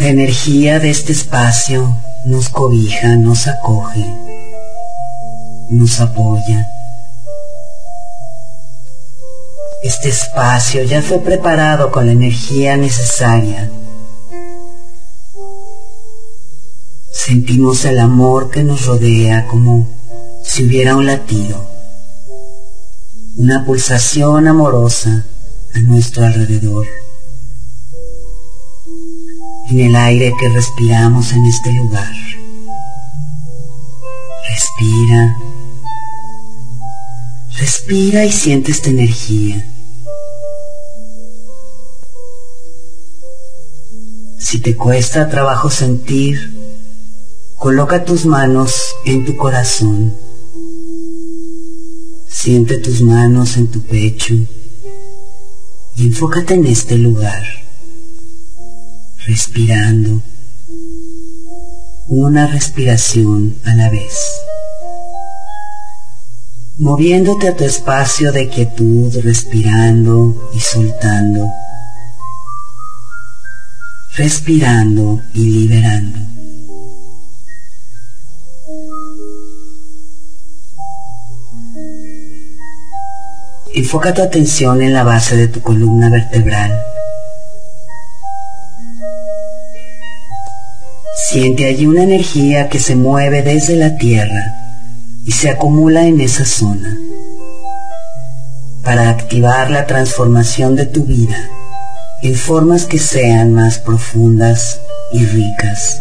La 0.00 0.08
energía 0.08 0.80
de 0.80 0.90
este 0.90 1.12
espacio 1.12 1.96
nos 2.26 2.48
cobija, 2.48 3.14
nos 3.14 3.46
acoge, 3.46 4.04
nos 5.70 6.00
apoya. 6.00 6.73
Este 9.84 10.08
espacio 10.08 10.82
ya 10.82 11.02
fue 11.02 11.20
preparado 11.20 11.92
con 11.92 12.06
la 12.06 12.12
energía 12.12 12.76
necesaria. 12.76 13.70
Sentimos 17.12 17.84
el 17.84 18.00
amor 18.00 18.50
que 18.50 18.64
nos 18.64 18.86
rodea 18.86 19.46
como 19.46 19.88
si 20.42 20.64
hubiera 20.64 20.96
un 20.96 21.06
latido 21.06 21.74
una 23.36 23.64
pulsación 23.64 24.46
amorosa 24.46 25.26
a 25.74 25.78
nuestro 25.80 26.24
alrededor. 26.24 26.86
En 29.70 29.80
el 29.80 29.96
aire 29.96 30.32
que 30.38 30.48
respiramos 30.50 31.32
en 31.32 31.44
este 31.46 31.72
lugar. 31.72 32.12
Respira. 34.48 35.36
Respira 37.58 38.24
y 38.24 38.30
siente 38.30 38.70
esta 38.70 38.90
energía. 38.90 39.64
Si 44.44 44.60
te 44.60 44.76
cuesta 44.76 45.28
trabajo 45.28 45.70
sentir 45.70 46.54
Coloca 47.64 48.04
tus 48.04 48.26
manos 48.26 48.94
en 49.06 49.24
tu 49.24 49.38
corazón. 49.38 50.14
Siente 52.28 52.76
tus 52.76 53.00
manos 53.00 53.56
en 53.56 53.68
tu 53.68 53.80
pecho 53.80 54.34
y 54.34 56.06
enfócate 56.06 56.52
en 56.52 56.66
este 56.66 56.98
lugar, 56.98 57.42
respirando 59.26 60.20
una 62.08 62.46
respiración 62.46 63.56
a 63.64 63.74
la 63.76 63.88
vez, 63.88 64.18
moviéndote 66.76 67.48
a 67.48 67.56
tu 67.56 67.64
espacio 67.64 68.30
de 68.30 68.50
quietud, 68.50 69.16
respirando 69.22 70.50
y 70.54 70.60
soltando, 70.60 71.50
respirando 74.16 75.22
y 75.34 75.40
liberando. 75.40 76.18
Enfoca 83.74 84.14
tu 84.14 84.22
atención 84.22 84.82
en 84.82 84.92
la 84.92 85.02
base 85.02 85.36
de 85.36 85.48
tu 85.48 85.60
columna 85.60 86.10
vertebral. 86.10 86.80
Siente 91.16 91.66
allí 91.66 91.86
una 91.86 92.04
energía 92.04 92.68
que 92.68 92.78
se 92.78 92.94
mueve 92.94 93.42
desde 93.42 93.74
la 93.74 93.96
tierra 93.96 94.54
y 95.24 95.32
se 95.32 95.50
acumula 95.50 96.06
en 96.06 96.20
esa 96.20 96.44
zona 96.44 96.96
para 98.84 99.10
activar 99.10 99.70
la 99.70 99.86
transformación 99.86 100.76
de 100.76 100.86
tu 100.86 101.02
vida 101.04 101.48
en 102.22 102.34
formas 102.34 102.86
que 102.86 102.98
sean 102.98 103.52
más 103.54 103.78
profundas 103.78 104.80
y 105.12 105.24
ricas. 105.24 106.00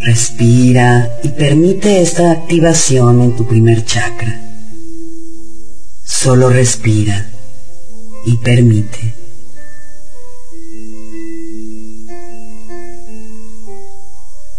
Respira 0.00 1.10
y 1.22 1.28
permite 1.30 2.00
esta 2.00 2.30
activación 2.30 3.22
en 3.22 3.36
tu 3.36 3.46
primer 3.46 3.84
chakra. 3.84 4.40
Solo 6.04 6.48
respira 6.48 7.26
y 8.24 8.36
permite. 8.36 9.14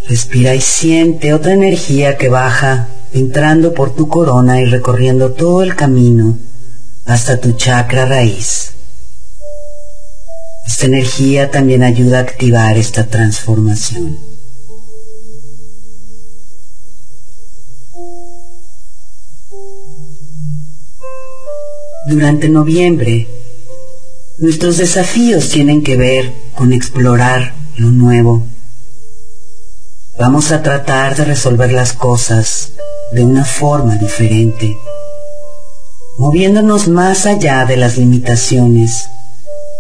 Respira 0.08 0.56
y 0.56 0.62
siente 0.62 1.34
otra 1.34 1.54
energía 1.54 2.18
que 2.18 2.30
baja 2.30 2.88
entrando 3.14 3.74
por 3.74 3.96
tu 3.96 4.08
corona 4.08 4.62
y 4.62 4.66
recorriendo 4.66 5.32
todo 5.32 5.64
el 5.64 5.76
camino 5.76 6.38
hasta 7.08 7.40
tu 7.40 7.54
chakra 7.54 8.06
raíz. 8.06 8.74
Esta 10.68 10.86
energía 10.86 11.50
también 11.50 11.82
ayuda 11.82 12.20
a 12.20 12.22
activar 12.22 12.78
esta 12.78 13.08
transformación. 13.08 14.18
Durante 22.08 22.50
noviembre, 22.50 23.28
nuestros 24.38 24.78
desafíos 24.78 25.50
tienen 25.50 25.84
que 25.84 25.98
ver 25.98 26.32
con 26.56 26.74
explorar 26.74 27.54
lo 27.78 27.90
nuevo. 27.92 28.46
Vamos 30.20 30.52
a 30.52 30.62
tratar 30.62 31.16
de 31.16 31.26
resolver 31.26 31.72
las 31.72 31.94
cosas 31.94 32.72
de 33.12 33.24
una 33.24 33.46
forma 33.46 33.96
diferente, 33.96 34.76
moviéndonos 36.18 36.88
más 36.88 37.28
allá 37.28 37.66
de 37.66 37.78
las 37.78 37.98
limitaciones 37.98 39.08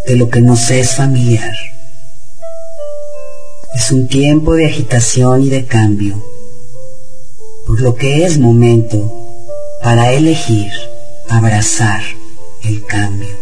de 0.07 0.15
lo 0.15 0.29
que 0.29 0.41
nos 0.41 0.69
es 0.69 0.93
familiar. 0.93 1.55
Es 3.75 3.91
un 3.91 4.07
tiempo 4.07 4.53
de 4.53 4.67
agitación 4.67 5.41
y 5.43 5.49
de 5.49 5.65
cambio, 5.65 6.23
por 7.65 7.81
lo 7.81 7.95
que 7.95 8.23
es 8.23 8.37
momento 8.37 9.11
para 9.81 10.13
elegir 10.13 10.71
abrazar 11.29 12.01
el 12.63 12.85
cambio. 12.85 13.35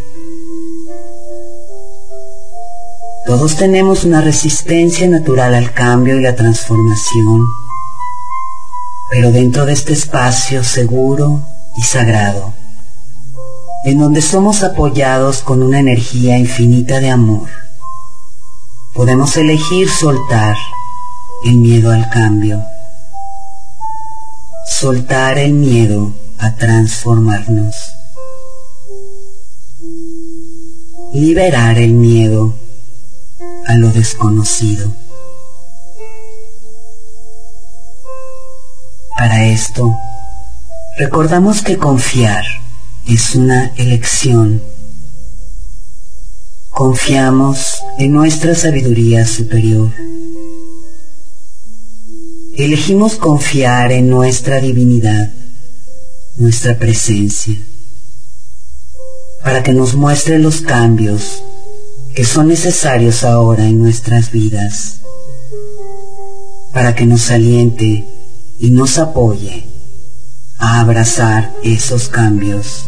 Todos 3.25 3.55
tenemos 3.57 4.03
una 4.03 4.21
resistencia 4.21 5.07
natural 5.07 5.55
al 5.55 5.73
cambio 5.73 6.17
y 6.17 6.21
la 6.21 6.35
transformación, 6.35 7.45
pero 9.11 9.31
dentro 9.31 9.65
de 9.65 9.73
este 9.73 9.93
espacio 9.93 10.63
seguro 10.63 11.41
y 11.75 11.81
sagrado, 11.81 12.53
en 13.85 13.99
donde 13.99 14.21
somos 14.21 14.63
apoyados 14.63 15.43
con 15.43 15.61
una 15.61 15.79
energía 15.79 16.39
infinita 16.39 16.99
de 16.99 17.11
amor, 17.11 17.47
podemos 18.95 19.37
elegir 19.37 19.87
soltar 19.89 20.55
el 21.45 21.57
miedo 21.57 21.91
al 21.91 22.09
cambio, 22.09 22.65
soltar 24.67 25.37
el 25.37 25.53
miedo 25.53 26.13
a 26.39 26.55
transformarnos. 26.55 27.75
Liberar 31.13 31.77
el 31.77 31.93
miedo 31.93 32.55
a 33.67 33.75
lo 33.75 33.89
desconocido. 33.89 34.91
Para 39.15 39.45
esto, 39.45 39.95
recordamos 40.97 41.61
que 41.61 41.77
confiar 41.77 42.43
es 43.07 43.35
una 43.35 43.73
elección. 43.77 44.61
Confiamos 46.69 47.83
en 47.97 48.13
nuestra 48.13 48.55
sabiduría 48.55 49.25
superior. 49.25 49.91
Elegimos 52.57 53.15
confiar 53.15 53.91
en 53.91 54.09
nuestra 54.09 54.59
divinidad 54.59 55.31
nuestra 56.37 56.77
presencia, 56.77 57.55
para 59.43 59.63
que 59.63 59.71
nos 59.73 59.95
muestre 59.95 60.37
los 60.39 60.61
cambios 60.61 61.43
que 62.13 62.25
son 62.25 62.47
necesarios 62.47 63.23
ahora 63.23 63.65
en 63.65 63.79
nuestras 63.79 64.31
vidas, 64.31 64.99
para 66.73 66.95
que 66.95 67.05
nos 67.05 67.31
aliente 67.31 68.07
y 68.59 68.69
nos 68.71 68.97
apoye 68.97 69.74
a 70.65 70.79
abrazar 70.79 71.53
esos 71.61 72.09
cambios 72.09 72.87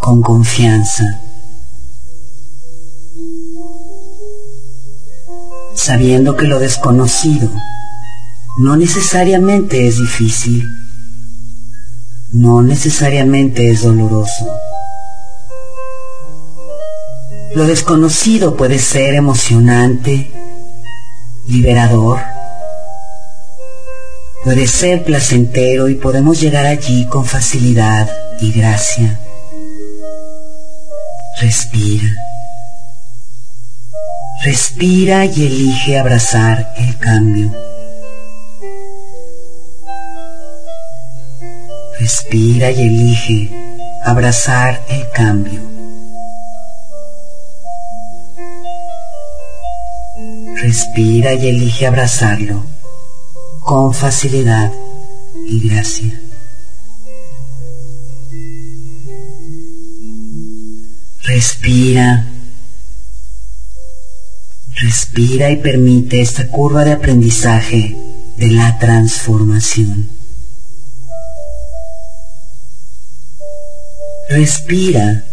con 0.00 0.22
confianza, 0.22 1.20
sabiendo 5.74 6.36
que 6.38 6.46
lo 6.46 6.58
desconocido 6.58 7.50
no 8.60 8.78
necesariamente 8.78 9.86
es 9.86 9.98
difícil, 9.98 10.64
no 12.32 12.62
necesariamente 12.62 13.70
es 13.70 13.82
doloroso. 13.82 14.50
Lo 17.54 17.66
desconocido 17.66 18.56
puede 18.56 18.78
ser 18.78 19.14
emocionante, 19.14 20.32
liberador, 21.46 22.37
puede 24.48 24.66
ser 24.66 25.04
placentero 25.04 25.90
y 25.90 25.94
podemos 25.96 26.40
llegar 26.40 26.64
allí 26.64 27.04
con 27.04 27.26
facilidad 27.26 28.08
y 28.40 28.50
gracia. 28.50 29.20
Respira. 31.38 32.08
Respira 34.42 35.26
y 35.26 35.44
elige 35.44 35.98
abrazar 35.98 36.72
el 36.78 36.96
cambio. 36.96 37.54
Respira 42.00 42.70
y 42.70 42.80
elige 42.80 43.50
abrazar 44.02 44.82
el 44.88 45.10
cambio. 45.10 45.60
Respira 50.62 51.34
y 51.34 51.48
elige 51.48 51.86
abrazarlo 51.86 52.77
con 53.68 53.92
facilidad 53.92 54.72
y 55.46 55.68
gracia. 55.68 56.18
Respira. 61.22 62.26
Respira 64.74 65.50
y 65.50 65.56
permite 65.56 66.22
esta 66.22 66.48
curva 66.48 66.82
de 66.82 66.92
aprendizaje 66.92 67.94
de 68.38 68.50
la 68.52 68.78
transformación. 68.78 70.08
Respira 74.30 75.26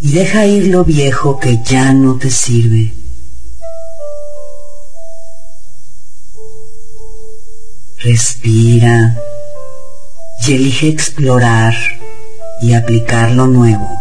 y 0.00 0.10
deja 0.10 0.44
ir 0.46 0.66
lo 0.66 0.82
viejo 0.84 1.38
que 1.38 1.60
ya 1.64 1.92
no 1.92 2.16
te 2.16 2.30
sirve. 2.30 3.05
Respira 8.06 9.20
y 10.46 10.52
elige 10.52 10.86
explorar 10.86 11.74
y 12.62 12.74
aplicar 12.74 13.32
lo 13.32 13.48
nuevo 13.48 14.00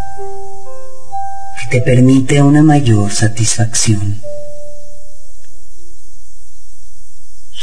que 1.58 1.80
te 1.80 1.82
permite 1.84 2.40
una 2.44 2.62
mayor 2.62 3.12
satisfacción. 3.12 4.22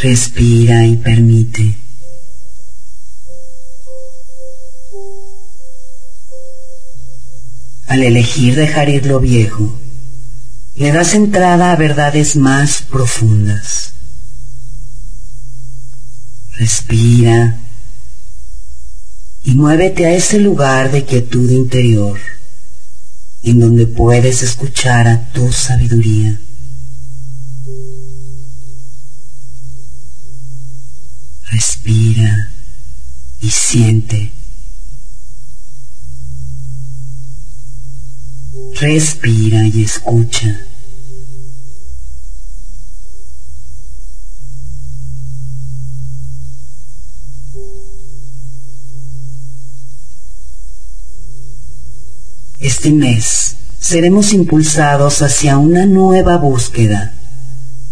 Respira 0.00 0.85
y 0.85 0.96
permite. 0.96 1.78
Al 7.87 8.02
elegir 8.02 8.57
dejar 8.57 8.88
ir 8.88 9.07
lo 9.07 9.20
viejo, 9.20 9.78
le 10.74 10.90
das 10.90 11.14
entrada 11.14 11.70
a 11.70 11.76
verdades 11.76 12.35
más 12.35 12.83
profundas. 12.83 13.91
Respira 16.62 17.59
y 19.42 19.51
muévete 19.55 20.07
a 20.07 20.14
ese 20.14 20.38
lugar 20.38 20.92
de 20.92 21.05
quietud 21.05 21.51
interior 21.51 22.20
en 23.42 23.59
donde 23.59 23.88
puedes 23.88 24.44
escuchar 24.44 25.09
a 25.09 25.33
tu 25.33 25.51
sabiduría. 25.51 26.40
Respira 31.51 32.53
y 33.40 33.51
siente. 33.51 34.33
Respira 38.81 39.66
y 39.66 39.83
escucha. 39.83 40.71
Este 52.58 52.90
mes 52.90 53.56
seremos 53.78 54.32
impulsados 54.32 55.20
hacia 55.20 55.58
una 55.58 55.84
nueva 55.84 56.38
búsqueda 56.38 57.12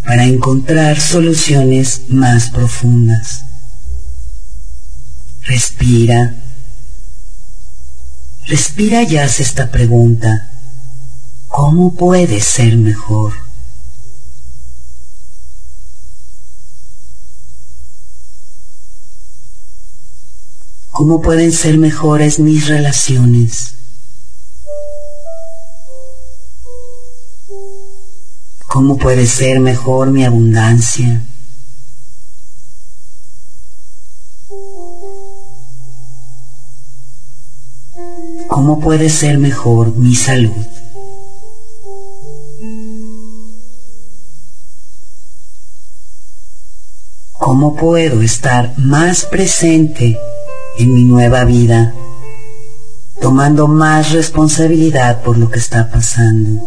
para 0.03 0.25
encontrar 0.25 0.99
soluciones 0.99 2.03
más 2.09 2.49
profundas. 2.49 3.41
Respira. 5.41 6.35
Respira 8.47 9.03
y 9.03 9.17
haz 9.17 9.39
esta 9.39 9.69
pregunta. 9.69 10.49
¿Cómo 11.47 11.93
puede 11.93 12.39
ser 12.39 12.77
mejor? 12.77 13.50
¿Cómo 21.01 21.19
pueden 21.19 21.51
ser 21.51 21.79
mejores 21.79 22.37
mis 22.37 22.67
relaciones? 22.67 23.73
¿Cómo 28.67 28.99
puede 28.99 29.25
ser 29.25 29.59
mejor 29.61 30.11
mi 30.11 30.25
abundancia? 30.25 31.25
¿Cómo 38.47 38.79
puede 38.79 39.09
ser 39.09 39.39
mejor 39.39 39.95
mi 39.95 40.13
salud? 40.13 40.67
¿Cómo 47.31 47.75
puedo 47.75 48.21
estar 48.21 48.77
más 48.77 49.25
presente 49.25 50.15
en 50.81 50.95
mi 50.95 51.03
nueva 51.03 51.43
vida, 51.45 51.93
tomando 53.19 53.67
más 53.67 54.11
responsabilidad 54.11 55.21
por 55.21 55.37
lo 55.37 55.49
que 55.49 55.59
está 55.59 55.91
pasando? 55.91 56.61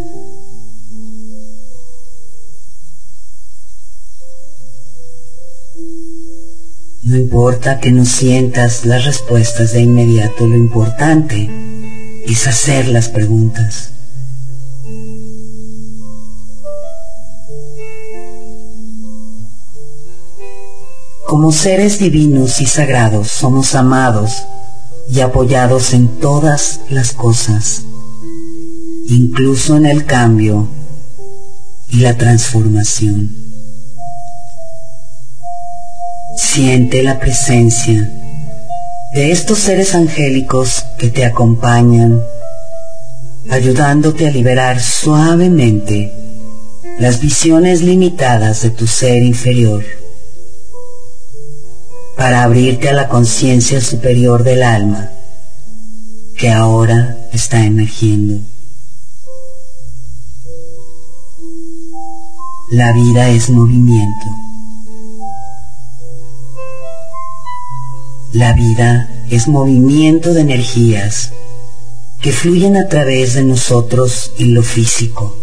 No 7.03 7.16
importa 7.16 7.81
que 7.81 7.90
no 7.90 8.05
sientas 8.05 8.87
las 8.87 9.05
respuestas 9.05 9.72
de 9.72 9.81
inmediato, 9.81 10.46
lo 10.46 10.57
importante 10.57 11.50
es 12.27 12.46
hacer 12.46 12.88
las 12.88 13.09
preguntas. 13.09 13.93
Como 21.35 21.51
seres 21.51 21.99
divinos 21.99 22.61
y 22.61 22.66
sagrados 22.66 23.27
somos 23.27 23.75
amados 23.75 24.47
y 25.11 25.18
apoyados 25.18 25.92
en 25.92 26.07
todas 26.20 26.79
las 26.90 27.12
cosas, 27.12 27.83
incluso 29.09 29.77
en 29.77 29.87
el 29.87 30.07
cambio 30.07 30.68
y 31.90 31.97
la 31.97 32.16
transformación. 32.16 33.35
Siente 36.37 37.03
la 37.03 37.18
presencia 37.18 38.09
de 39.12 39.33
estos 39.33 39.59
seres 39.59 39.97
angélicos 39.97 40.85
que 40.99 41.11
te 41.11 41.25
acompañan, 41.25 42.20
ayudándote 43.51 44.29
a 44.29 44.31
liberar 44.31 44.81
suavemente 44.81 46.14
las 47.01 47.20
visiones 47.20 47.83
limitadas 47.83 48.62
de 48.62 48.70
tu 48.70 48.87
ser 48.87 49.25
inferior, 49.25 49.83
para 52.25 52.43
abrirte 52.43 52.89
a 52.89 52.95
la 52.95 53.07
conciencia 53.07 53.83
superior 53.83 54.45
del 54.45 54.63
alma 54.63 55.11
que 56.39 56.49
ahora 56.49 57.19
está 57.35 57.67
emergiendo. 57.67 58.41
La 62.71 62.95
vida 62.95 63.29
es 63.29 63.51
movimiento. 63.51 64.27
La 68.33 68.55
vida 68.55 69.11
es 69.29 69.47
movimiento 69.47 70.33
de 70.33 70.41
energías 70.41 71.31
que 72.23 72.33
fluyen 72.33 72.79
a 72.79 72.89
través 72.89 73.35
de 73.35 73.45
nosotros 73.45 74.33
en 74.39 74.55
lo 74.55 74.63
físico, 74.63 75.39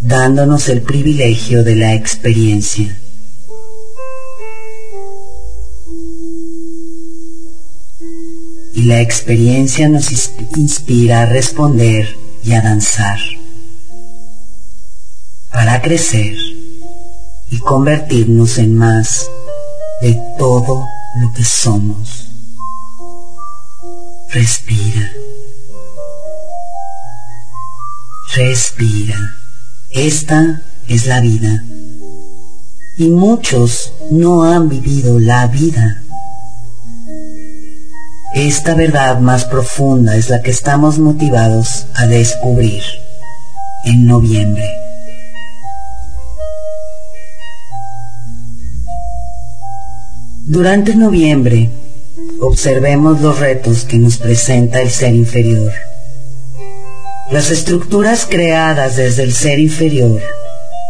dándonos 0.00 0.70
el 0.70 0.80
privilegio 0.80 1.62
de 1.62 1.76
la 1.76 1.92
experiencia. 1.92 3.03
Y 8.74 8.82
la 8.82 9.00
experiencia 9.00 9.88
nos 9.88 10.10
inspira 10.56 11.22
a 11.22 11.26
responder 11.26 12.16
y 12.42 12.52
a 12.52 12.60
danzar, 12.60 13.18
para 15.50 15.80
crecer 15.80 16.36
y 17.50 17.58
convertirnos 17.60 18.58
en 18.58 18.76
más 18.76 19.30
de 20.02 20.20
todo 20.38 20.84
lo 21.20 21.32
que 21.34 21.44
somos. 21.44 22.28
Respira. 24.30 25.12
Respira. 28.34 29.16
Esta 29.90 30.62
es 30.88 31.06
la 31.06 31.20
vida. 31.20 31.64
Y 32.98 33.08
muchos 33.08 33.92
no 34.10 34.42
han 34.42 34.68
vivido 34.68 35.20
la 35.20 35.46
vida. 35.46 36.03
Esta 38.34 38.74
verdad 38.74 39.20
más 39.20 39.44
profunda 39.44 40.16
es 40.16 40.28
la 40.28 40.42
que 40.42 40.50
estamos 40.50 40.98
motivados 40.98 41.86
a 41.94 42.08
descubrir 42.08 42.82
en 43.84 44.06
noviembre. 44.06 44.68
Durante 50.46 50.96
noviembre, 50.96 51.70
observemos 52.40 53.20
los 53.20 53.38
retos 53.38 53.84
que 53.84 53.98
nos 53.98 54.16
presenta 54.16 54.82
el 54.82 54.90
ser 54.90 55.14
inferior. 55.14 55.72
Las 57.30 57.52
estructuras 57.52 58.26
creadas 58.28 58.96
desde 58.96 59.22
el 59.22 59.32
ser 59.32 59.60
inferior, 59.60 60.20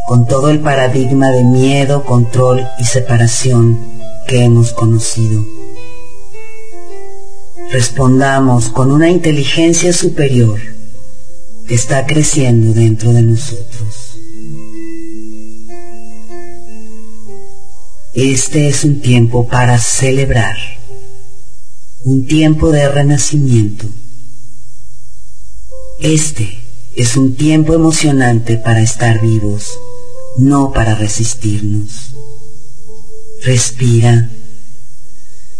con 0.06 0.26
todo 0.26 0.48
el 0.48 0.60
paradigma 0.60 1.30
de 1.30 1.44
miedo, 1.44 2.04
control 2.04 2.66
y 2.78 2.84
separación 2.84 3.78
que 4.26 4.44
hemos 4.44 4.72
conocido. 4.72 5.44
Respondamos 7.74 8.68
con 8.68 8.92
una 8.92 9.10
inteligencia 9.10 9.92
superior 9.92 10.60
que 11.66 11.74
está 11.74 12.06
creciendo 12.06 12.72
dentro 12.72 13.12
de 13.12 13.22
nosotros. 13.22 14.16
Este 18.12 18.68
es 18.68 18.84
un 18.84 19.00
tiempo 19.00 19.48
para 19.48 19.76
celebrar, 19.78 20.56
un 22.04 22.28
tiempo 22.28 22.70
de 22.70 22.88
renacimiento. 22.88 23.88
Este 25.98 26.56
es 26.94 27.16
un 27.16 27.34
tiempo 27.34 27.74
emocionante 27.74 28.56
para 28.56 28.82
estar 28.82 29.20
vivos, 29.20 29.66
no 30.38 30.70
para 30.70 30.94
resistirnos. 30.94 32.14
Respira. 33.42 34.30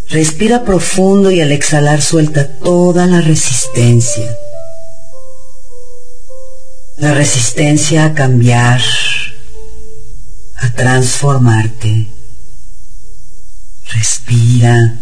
Respira 0.09 0.63
profundo 0.63 1.31
y 1.31 1.41
al 1.41 1.51
exhalar 1.51 2.01
suelta 2.01 2.47
toda 2.47 3.05
la 3.07 3.21
resistencia. 3.21 4.35
la 6.97 7.13
resistencia 7.13 8.05
a 8.05 8.13
cambiar, 8.13 8.81
a 10.55 10.71
transformarte. 10.73 12.07
Respira. 13.93 14.97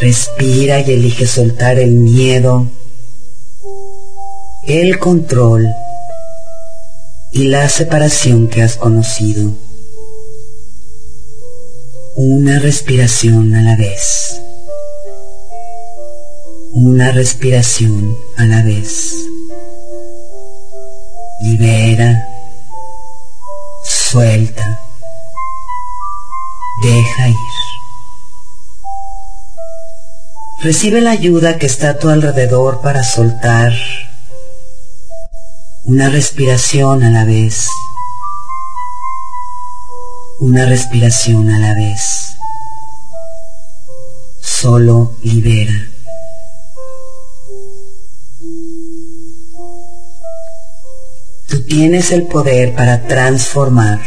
Respira 0.00 0.80
y 0.80 0.92
elige 0.92 1.26
soltar 1.26 1.78
el 1.78 1.92
miedo, 1.92 2.68
el 4.66 4.98
control 4.98 5.68
y 7.32 7.44
la 7.44 7.68
separación 7.68 8.48
que 8.48 8.62
has 8.62 8.76
conocido. 8.76 9.56
Una 12.16 12.60
respiración 12.60 13.52
a 13.56 13.62
la 13.62 13.74
vez. 13.74 14.40
Una 16.72 17.10
respiración 17.10 18.16
a 18.36 18.44
la 18.44 18.62
vez. 18.62 19.16
Libera, 21.40 22.28
suelta, 23.84 24.80
deja 26.84 27.28
ir. 27.28 27.36
Recibe 30.60 31.00
la 31.00 31.10
ayuda 31.10 31.58
que 31.58 31.66
está 31.66 31.90
a 31.90 31.98
tu 31.98 32.10
alrededor 32.10 32.80
para 32.80 33.02
soltar 33.02 33.72
una 35.82 36.10
respiración 36.10 37.02
a 37.02 37.10
la 37.10 37.24
vez. 37.24 37.66
Una 40.40 40.66
respiración 40.66 41.48
a 41.48 41.58
la 41.60 41.74
vez. 41.74 42.36
Solo 44.40 45.12
libera. 45.22 45.88
Tú 51.46 51.62
tienes 51.62 52.10
el 52.10 52.24
poder 52.24 52.74
para 52.74 53.06
transformar. 53.06 54.00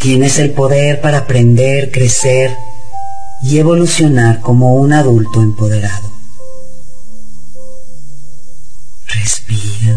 Tienes 0.00 0.40
el 0.40 0.50
poder 0.50 1.00
para 1.00 1.18
aprender, 1.18 1.92
crecer 1.92 2.56
y 3.42 3.58
evolucionar 3.58 4.40
como 4.40 4.74
un 4.74 4.92
adulto 4.92 5.42
empoderado. 5.42 6.10
Respira. 9.06 9.94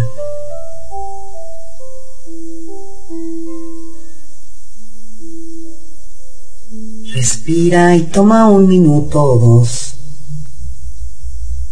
Respira 7.16 7.96
y 7.96 8.02
toma 8.02 8.50
un 8.50 8.68
minuto 8.68 9.24
o 9.24 9.40
dos 9.40 9.96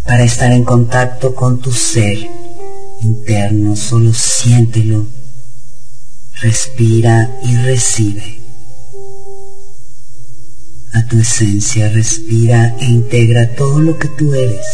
para 0.06 0.23
estar 0.23 0.49
en 0.53 0.63
contacto 0.63 1.36
con 1.36 1.60
tu 1.60 1.73
ser 1.73 2.17
interno. 3.01 3.75
Solo 3.75 4.13
siéntelo. 4.13 5.06
Respira 6.41 7.29
y 7.43 7.58
recibe. 7.58 8.39
A 10.93 11.06
tu 11.08 11.19
esencia 11.19 11.89
respira 11.89 12.77
e 12.79 12.86
integra 12.86 13.53
todo 13.53 13.82
lo 13.82 13.99
que 13.99 14.08
tú 14.08 14.34
eres. 14.34 14.65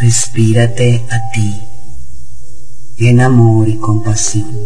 Respírate 0.00 1.04
a 1.10 1.32
ti 1.32 1.62
en 2.98 3.20
amor 3.20 3.68
y 3.68 3.76
compasión. 3.78 4.56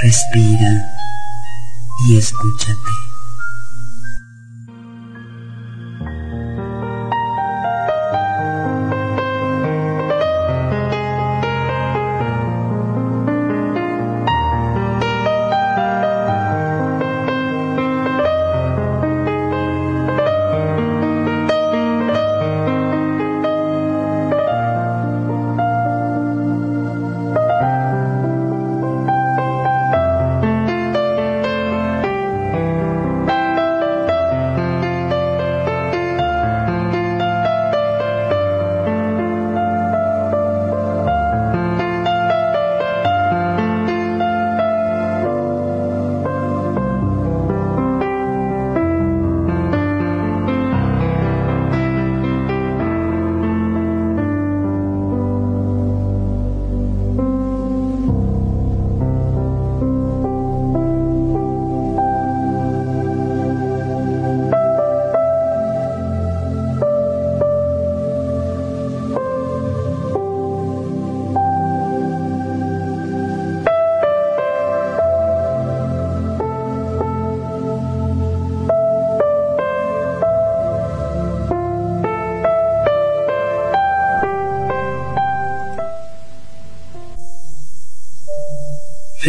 Respira 0.00 0.97
y 2.06 2.16
escúchate. 2.16 3.07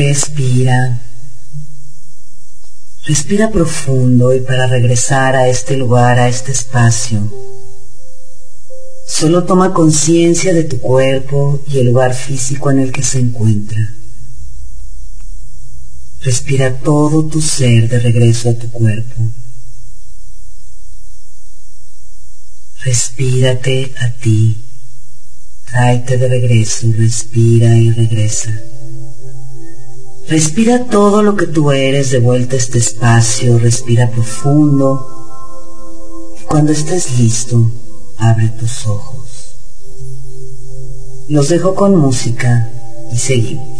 Respira. 0.09 0.99
Respira 3.05 3.51
profundo 3.51 4.33
y 4.33 4.39
para 4.39 4.65
regresar 4.65 5.35
a 5.35 5.47
este 5.47 5.77
lugar, 5.77 6.17
a 6.17 6.27
este 6.27 6.51
espacio, 6.51 7.31
solo 9.07 9.43
toma 9.43 9.71
conciencia 9.71 10.51
de 10.51 10.63
tu 10.63 10.79
cuerpo 10.79 11.61
y 11.67 11.77
el 11.77 11.85
lugar 11.85 12.15
físico 12.15 12.71
en 12.71 12.79
el 12.79 12.91
que 12.91 13.03
se 13.03 13.19
encuentra. 13.19 13.77
Respira 16.21 16.79
todo 16.79 17.27
tu 17.27 17.39
ser 17.39 17.87
de 17.87 17.99
regreso 17.99 18.49
a 18.49 18.53
tu 18.55 18.71
cuerpo. 18.71 19.29
Respírate 22.83 23.93
a 23.99 24.09
ti. 24.09 24.57
Tráete 25.65 26.17
de 26.17 26.27
regreso, 26.27 26.87
respira 26.97 27.77
y 27.77 27.91
regresa. 27.91 28.59
Respira 30.29 30.85
todo 30.85 31.23
lo 31.23 31.35
que 31.35 31.47
tú 31.47 31.71
eres 31.71 32.11
de 32.11 32.19
vuelta 32.19 32.55
a 32.55 32.59
este 32.59 32.77
espacio, 32.77 33.57
respira 33.57 34.11
profundo 34.11 35.19
cuando 36.47 36.71
estés 36.71 37.19
listo, 37.19 37.71
abre 38.17 38.49
tus 38.49 38.85
ojos. 38.87 39.55
Los 41.27 41.49
dejo 41.49 41.73
con 41.73 41.95
música 41.95 42.71
y 43.11 43.17
seguimos. 43.17 43.78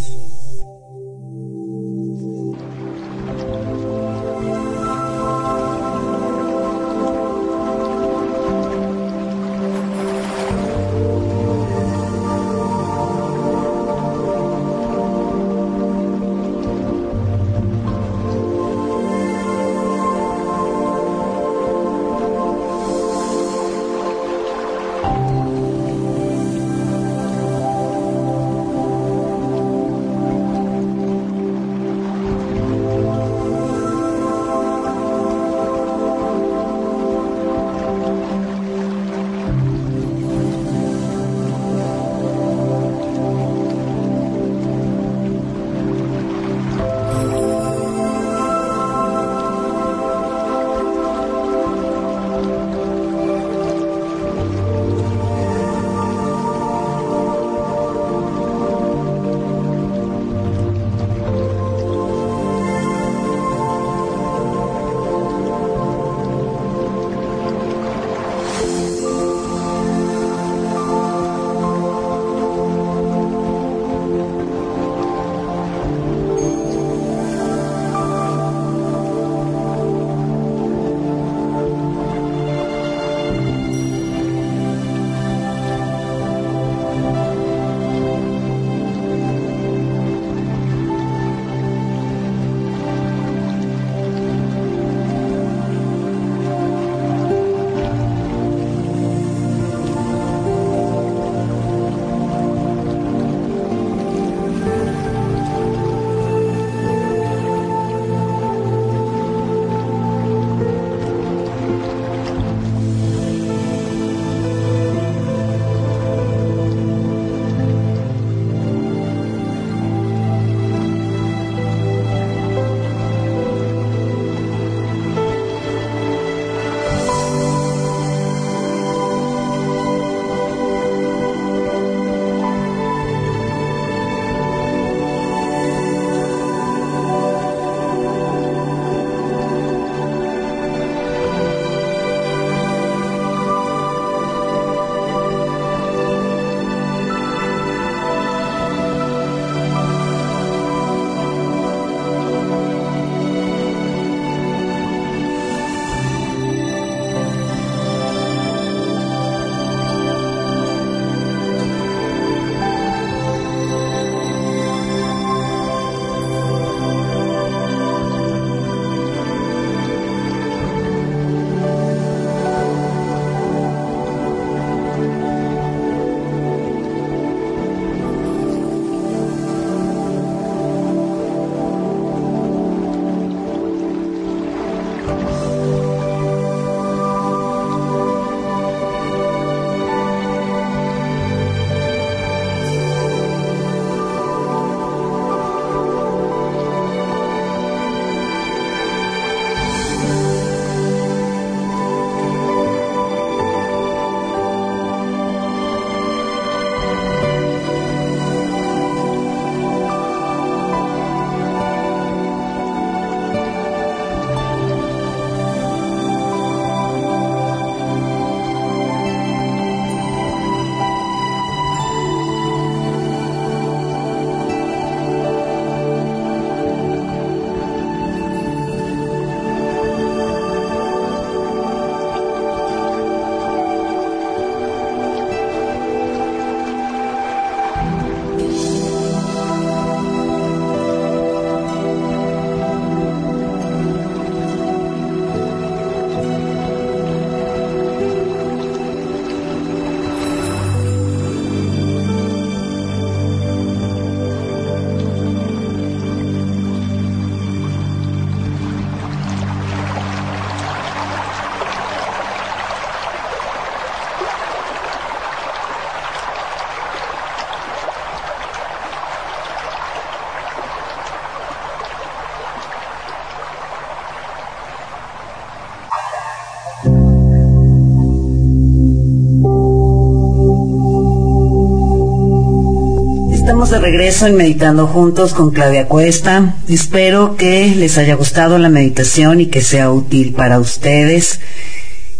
Estamos 283.60 283.82
de 283.82 283.90
regreso 283.90 284.26
en 284.26 284.36
Meditando 284.36 284.86
Juntos 284.86 285.34
con 285.34 285.50
Claudia 285.50 285.86
Cuesta. 285.86 286.56
Espero 286.66 287.36
que 287.36 287.74
les 287.76 287.98
haya 287.98 288.14
gustado 288.14 288.56
la 288.56 288.70
meditación 288.70 289.38
y 289.38 289.48
que 289.48 289.60
sea 289.60 289.90
útil 289.90 290.32
para 290.32 290.58
ustedes 290.58 291.40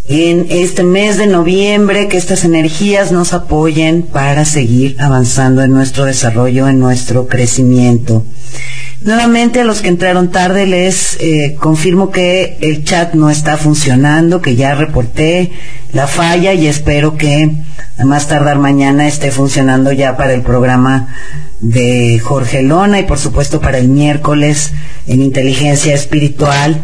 en 0.06 0.48
este 0.50 0.82
mes 0.82 1.16
de 1.16 1.28
noviembre, 1.28 2.08
que 2.08 2.18
estas 2.18 2.44
energías 2.44 3.10
nos 3.10 3.32
apoyen 3.32 4.02
para 4.02 4.44
seguir 4.44 4.96
avanzando 4.98 5.62
en 5.62 5.72
nuestro 5.72 6.04
desarrollo, 6.04 6.68
en 6.68 6.78
nuestro 6.78 7.26
crecimiento. 7.26 8.22
Nuevamente 9.00 9.62
a 9.62 9.64
los 9.64 9.80
que 9.80 9.88
entraron 9.88 10.30
tarde 10.30 10.66
les 10.66 11.16
eh, 11.20 11.56
confirmo 11.58 12.10
que 12.10 12.58
el 12.60 12.84
chat 12.84 13.14
no 13.14 13.30
está 13.30 13.56
funcionando, 13.56 14.42
que 14.42 14.56
ya 14.56 14.74
reporté 14.74 15.52
la 15.94 16.06
falla 16.06 16.52
y 16.52 16.66
espero 16.66 17.16
que 17.16 17.50
a 18.00 18.04
más 18.06 18.28
tardar 18.28 18.58
mañana 18.58 19.06
esté 19.06 19.30
funcionando 19.30 19.92
ya 19.92 20.16
para 20.16 20.32
el 20.32 20.40
programa 20.40 21.14
de 21.60 22.18
Jorge 22.18 22.62
Lona 22.62 22.98
y 22.98 23.02
por 23.02 23.18
supuesto 23.18 23.60
para 23.60 23.76
el 23.76 23.88
miércoles 23.88 24.72
en 25.06 25.20
inteligencia 25.20 25.94
espiritual. 25.94 26.80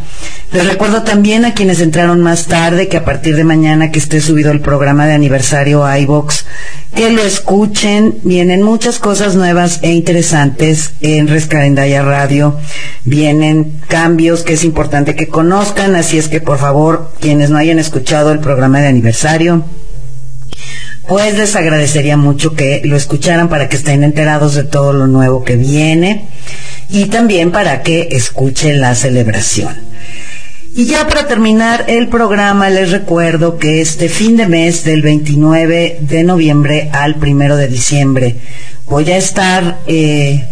Les 0.52 0.66
recuerdo 0.66 1.04
también 1.04 1.46
a 1.46 1.54
quienes 1.54 1.80
entraron 1.80 2.20
más 2.20 2.46
tarde 2.46 2.88
que 2.88 2.98
a 2.98 3.04
partir 3.06 3.34
de 3.34 3.44
mañana 3.44 3.90
que 3.90 3.98
esté 3.98 4.20
subido 4.20 4.52
el 4.52 4.60
programa 4.60 5.06
de 5.06 5.14
aniversario 5.14 5.82
iBox, 5.96 6.44
que 6.94 7.10
lo 7.10 7.22
escuchen. 7.22 8.18
Vienen 8.22 8.62
muchas 8.62 8.98
cosas 8.98 9.36
nuevas 9.36 9.80
e 9.82 9.92
interesantes 9.92 10.92
en 11.00 11.28
Rescarendaya 11.28 12.02
Radio. 12.02 12.58
Vienen 13.04 13.80
cambios 13.88 14.42
que 14.42 14.52
es 14.52 14.64
importante 14.64 15.16
que 15.16 15.28
conozcan, 15.28 15.96
así 15.96 16.18
es 16.18 16.28
que 16.28 16.42
por 16.42 16.58
favor, 16.58 17.12
quienes 17.20 17.48
no 17.48 17.56
hayan 17.56 17.78
escuchado 17.78 18.32
el 18.32 18.40
programa 18.40 18.80
de 18.80 18.88
aniversario, 18.88 19.64
pues 21.08 21.36
les 21.36 21.54
agradecería 21.56 22.16
mucho 22.16 22.54
que 22.54 22.82
lo 22.84 22.96
escucharan 22.96 23.48
para 23.48 23.68
que 23.68 23.76
estén 23.76 24.02
enterados 24.02 24.54
de 24.54 24.64
todo 24.64 24.92
lo 24.92 25.06
nuevo 25.06 25.44
que 25.44 25.56
viene 25.56 26.28
y 26.88 27.06
también 27.06 27.52
para 27.52 27.82
que 27.82 28.08
escuchen 28.12 28.80
la 28.80 28.94
celebración. 28.94 29.74
Y 30.74 30.84
ya 30.84 31.08
para 31.08 31.26
terminar 31.26 31.84
el 31.88 32.08
programa 32.08 32.68
les 32.68 32.90
recuerdo 32.90 33.56
que 33.56 33.80
este 33.80 34.08
fin 34.08 34.36
de 34.36 34.46
mes 34.46 34.84
del 34.84 35.00
29 35.00 35.98
de 36.00 36.22
noviembre 36.22 36.90
al 36.92 37.16
1 37.16 37.56
de 37.56 37.68
diciembre 37.68 38.36
voy 38.84 39.10
a 39.10 39.16
estar 39.16 39.78
eh, 39.86 40.44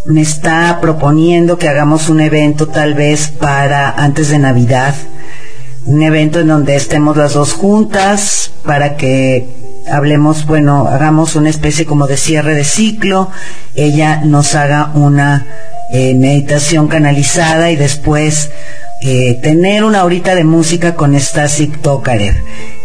me 0.06 0.22
está 0.22 0.80
proponiendo 0.82 1.58
que 1.58 1.68
hagamos 1.68 2.10
un 2.10 2.22
evento 2.22 2.68
tal 2.68 2.93
vez 2.93 3.28
para 3.28 3.89
antes 3.89 4.30
de 4.30 4.39
Navidad, 4.39 4.95
un 5.86 6.02
evento 6.02 6.39
en 6.39 6.47
donde 6.47 6.76
estemos 6.76 7.18
las 7.18 7.34
dos 7.34 7.54
juntas 7.54 8.52
para 8.64 8.95
que 8.95 9.47
hablemos, 9.89 10.45
bueno, 10.45 10.88
hagamos 10.88 11.36
una 11.36 11.50
especie 11.50 11.86
como 11.86 12.08
de 12.08 12.18
cierre 12.18 12.54
de 12.54 12.64
ciclo, 12.64 13.30
ella 13.76 14.22
nos 14.24 14.56
haga 14.56 14.91
una 14.93 15.45
eh, 15.91 16.14
meditación 16.16 16.88
canalizada 16.88 17.72
y 17.72 17.76
después 17.76 18.52
eh, 19.02 19.39
tener 19.41 19.84
una 19.84 20.04
horita 20.04 20.36
de 20.36 20.43
música 20.43 20.93
con 20.93 21.20
Stasik 21.20 21.82
Tokarev. 21.82 22.36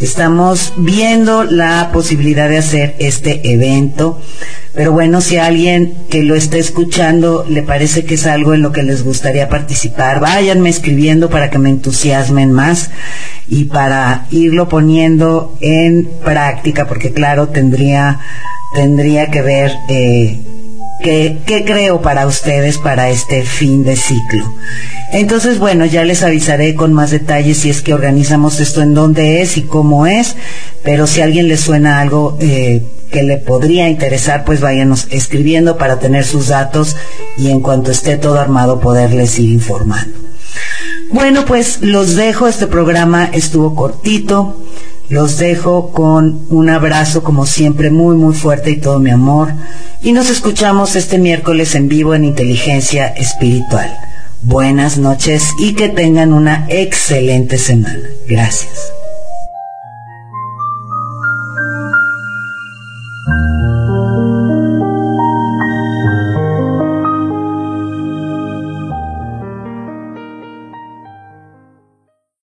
Estamos 0.01 0.73
viendo 0.77 1.45
la 1.45 1.91
posibilidad 1.93 2.49
de 2.49 2.59
hacer 2.59 2.95
este 2.99 3.53
evento, 3.53 4.21
pero 4.75 4.91
bueno, 4.91 5.21
si 5.21 5.37
a 5.37 5.47
alguien 5.47 5.95
que 6.11 6.25
lo 6.25 6.35
esté 6.35 6.59
escuchando 6.59 7.47
le 7.49 7.63
parece 7.63 8.05
que 8.05 8.15
es 8.15 8.27
algo 8.27 8.55
en 8.55 8.63
lo 8.63 8.73
que 8.73 8.83
les 8.83 9.05
gustaría 9.05 9.49
participar, 9.49 10.19
váyanme 10.19 10.69
escribiendo 10.69 11.31
para 11.31 11.49
que 11.49 11.59
me 11.59 11.71
entusiasmen 11.71 12.51
más 12.51 12.91
y 13.49 13.65
para 13.65 14.27
irlo 14.33 14.69
poniendo 14.69 15.57
en 15.61 16.09
práctica, 16.25 16.89
porque 16.89 17.13
claro, 17.13 17.49
tendría, 17.49 18.19
tendría 18.75 19.31
que 19.31 19.43
ver 19.43 19.73
eh, 19.89 20.41
qué, 21.05 21.39
qué 21.47 21.65
creo 21.65 22.03
para 22.03 22.27
ustedes 22.27 22.77
para 22.79 23.11
este 23.11 23.43
fin 23.43 23.85
de 23.85 23.95
ciclo. 23.95 24.53
Entonces, 25.13 25.61
bueno, 25.61 25.85
ya 25.85 26.03
les 26.03 26.25
avisaré 26.25 26.75
con 26.75 26.93
más 26.93 27.13
detalles 27.13 27.59
si 27.59 27.71
es 27.71 27.81
que 27.81 27.95
organizamos 27.95 28.59
esto 28.59 28.83
en 28.83 28.95
dónde 28.95 29.41
es 29.41 29.57
y 29.57 29.63
cómo 29.63 30.09
es, 30.09 30.35
pero 30.83 31.07
si 31.07 31.21
a 31.21 31.25
alguien 31.25 31.47
le 31.47 31.57
suena 31.57 32.01
algo 32.01 32.37
eh, 32.41 32.83
que 33.15 33.23
le 33.23 33.37
podría 33.37 33.89
interesar, 33.89 34.45
pues 34.45 34.61
váyanos 34.61 35.07
escribiendo 35.11 35.79
para 35.79 36.01
tener 36.01 36.25
sus 36.25 36.49
datos 36.49 36.97
y 37.39 37.49
en 37.49 37.61
cuanto 37.61 37.93
esté 37.93 38.17
todo 38.17 38.41
armado 38.41 38.81
poderles 38.81 39.39
ir 39.39 39.51
informando. 39.51 40.13
Bueno, 41.13 41.45
pues 41.45 41.79
los 41.81 42.17
dejo, 42.17 42.49
este 42.49 42.67
programa 42.67 43.31
estuvo 43.33 43.77
cortito, 43.77 44.61
los 45.09 45.39
dejo 45.39 45.93
con 45.93 46.45
un 46.51 46.69
abrazo 46.69 47.23
como 47.23 47.47
siempre 47.47 47.93
muy 47.93 48.17
muy 48.17 48.35
fuerte 48.35 48.73
y 48.73 48.79
todo 48.79 48.99
mi 48.99 49.11
amor 49.11 49.53
y 50.03 50.11
nos 50.11 50.29
escuchamos 50.29 50.97
este 50.97 51.19
miércoles 51.19 51.77
en 51.77 51.87
vivo 51.87 52.17
en 52.17 52.25
Inteligencia 52.25 53.07
Espiritual 53.07 53.97
buenas 54.45 54.99
noches 54.99 55.53
y 55.59 55.75
que 55.75 55.89
tengan 55.89 56.33
una 56.33 56.67
excelente 56.69 57.59
semana. 57.59 58.09
Gracias. 58.29 58.93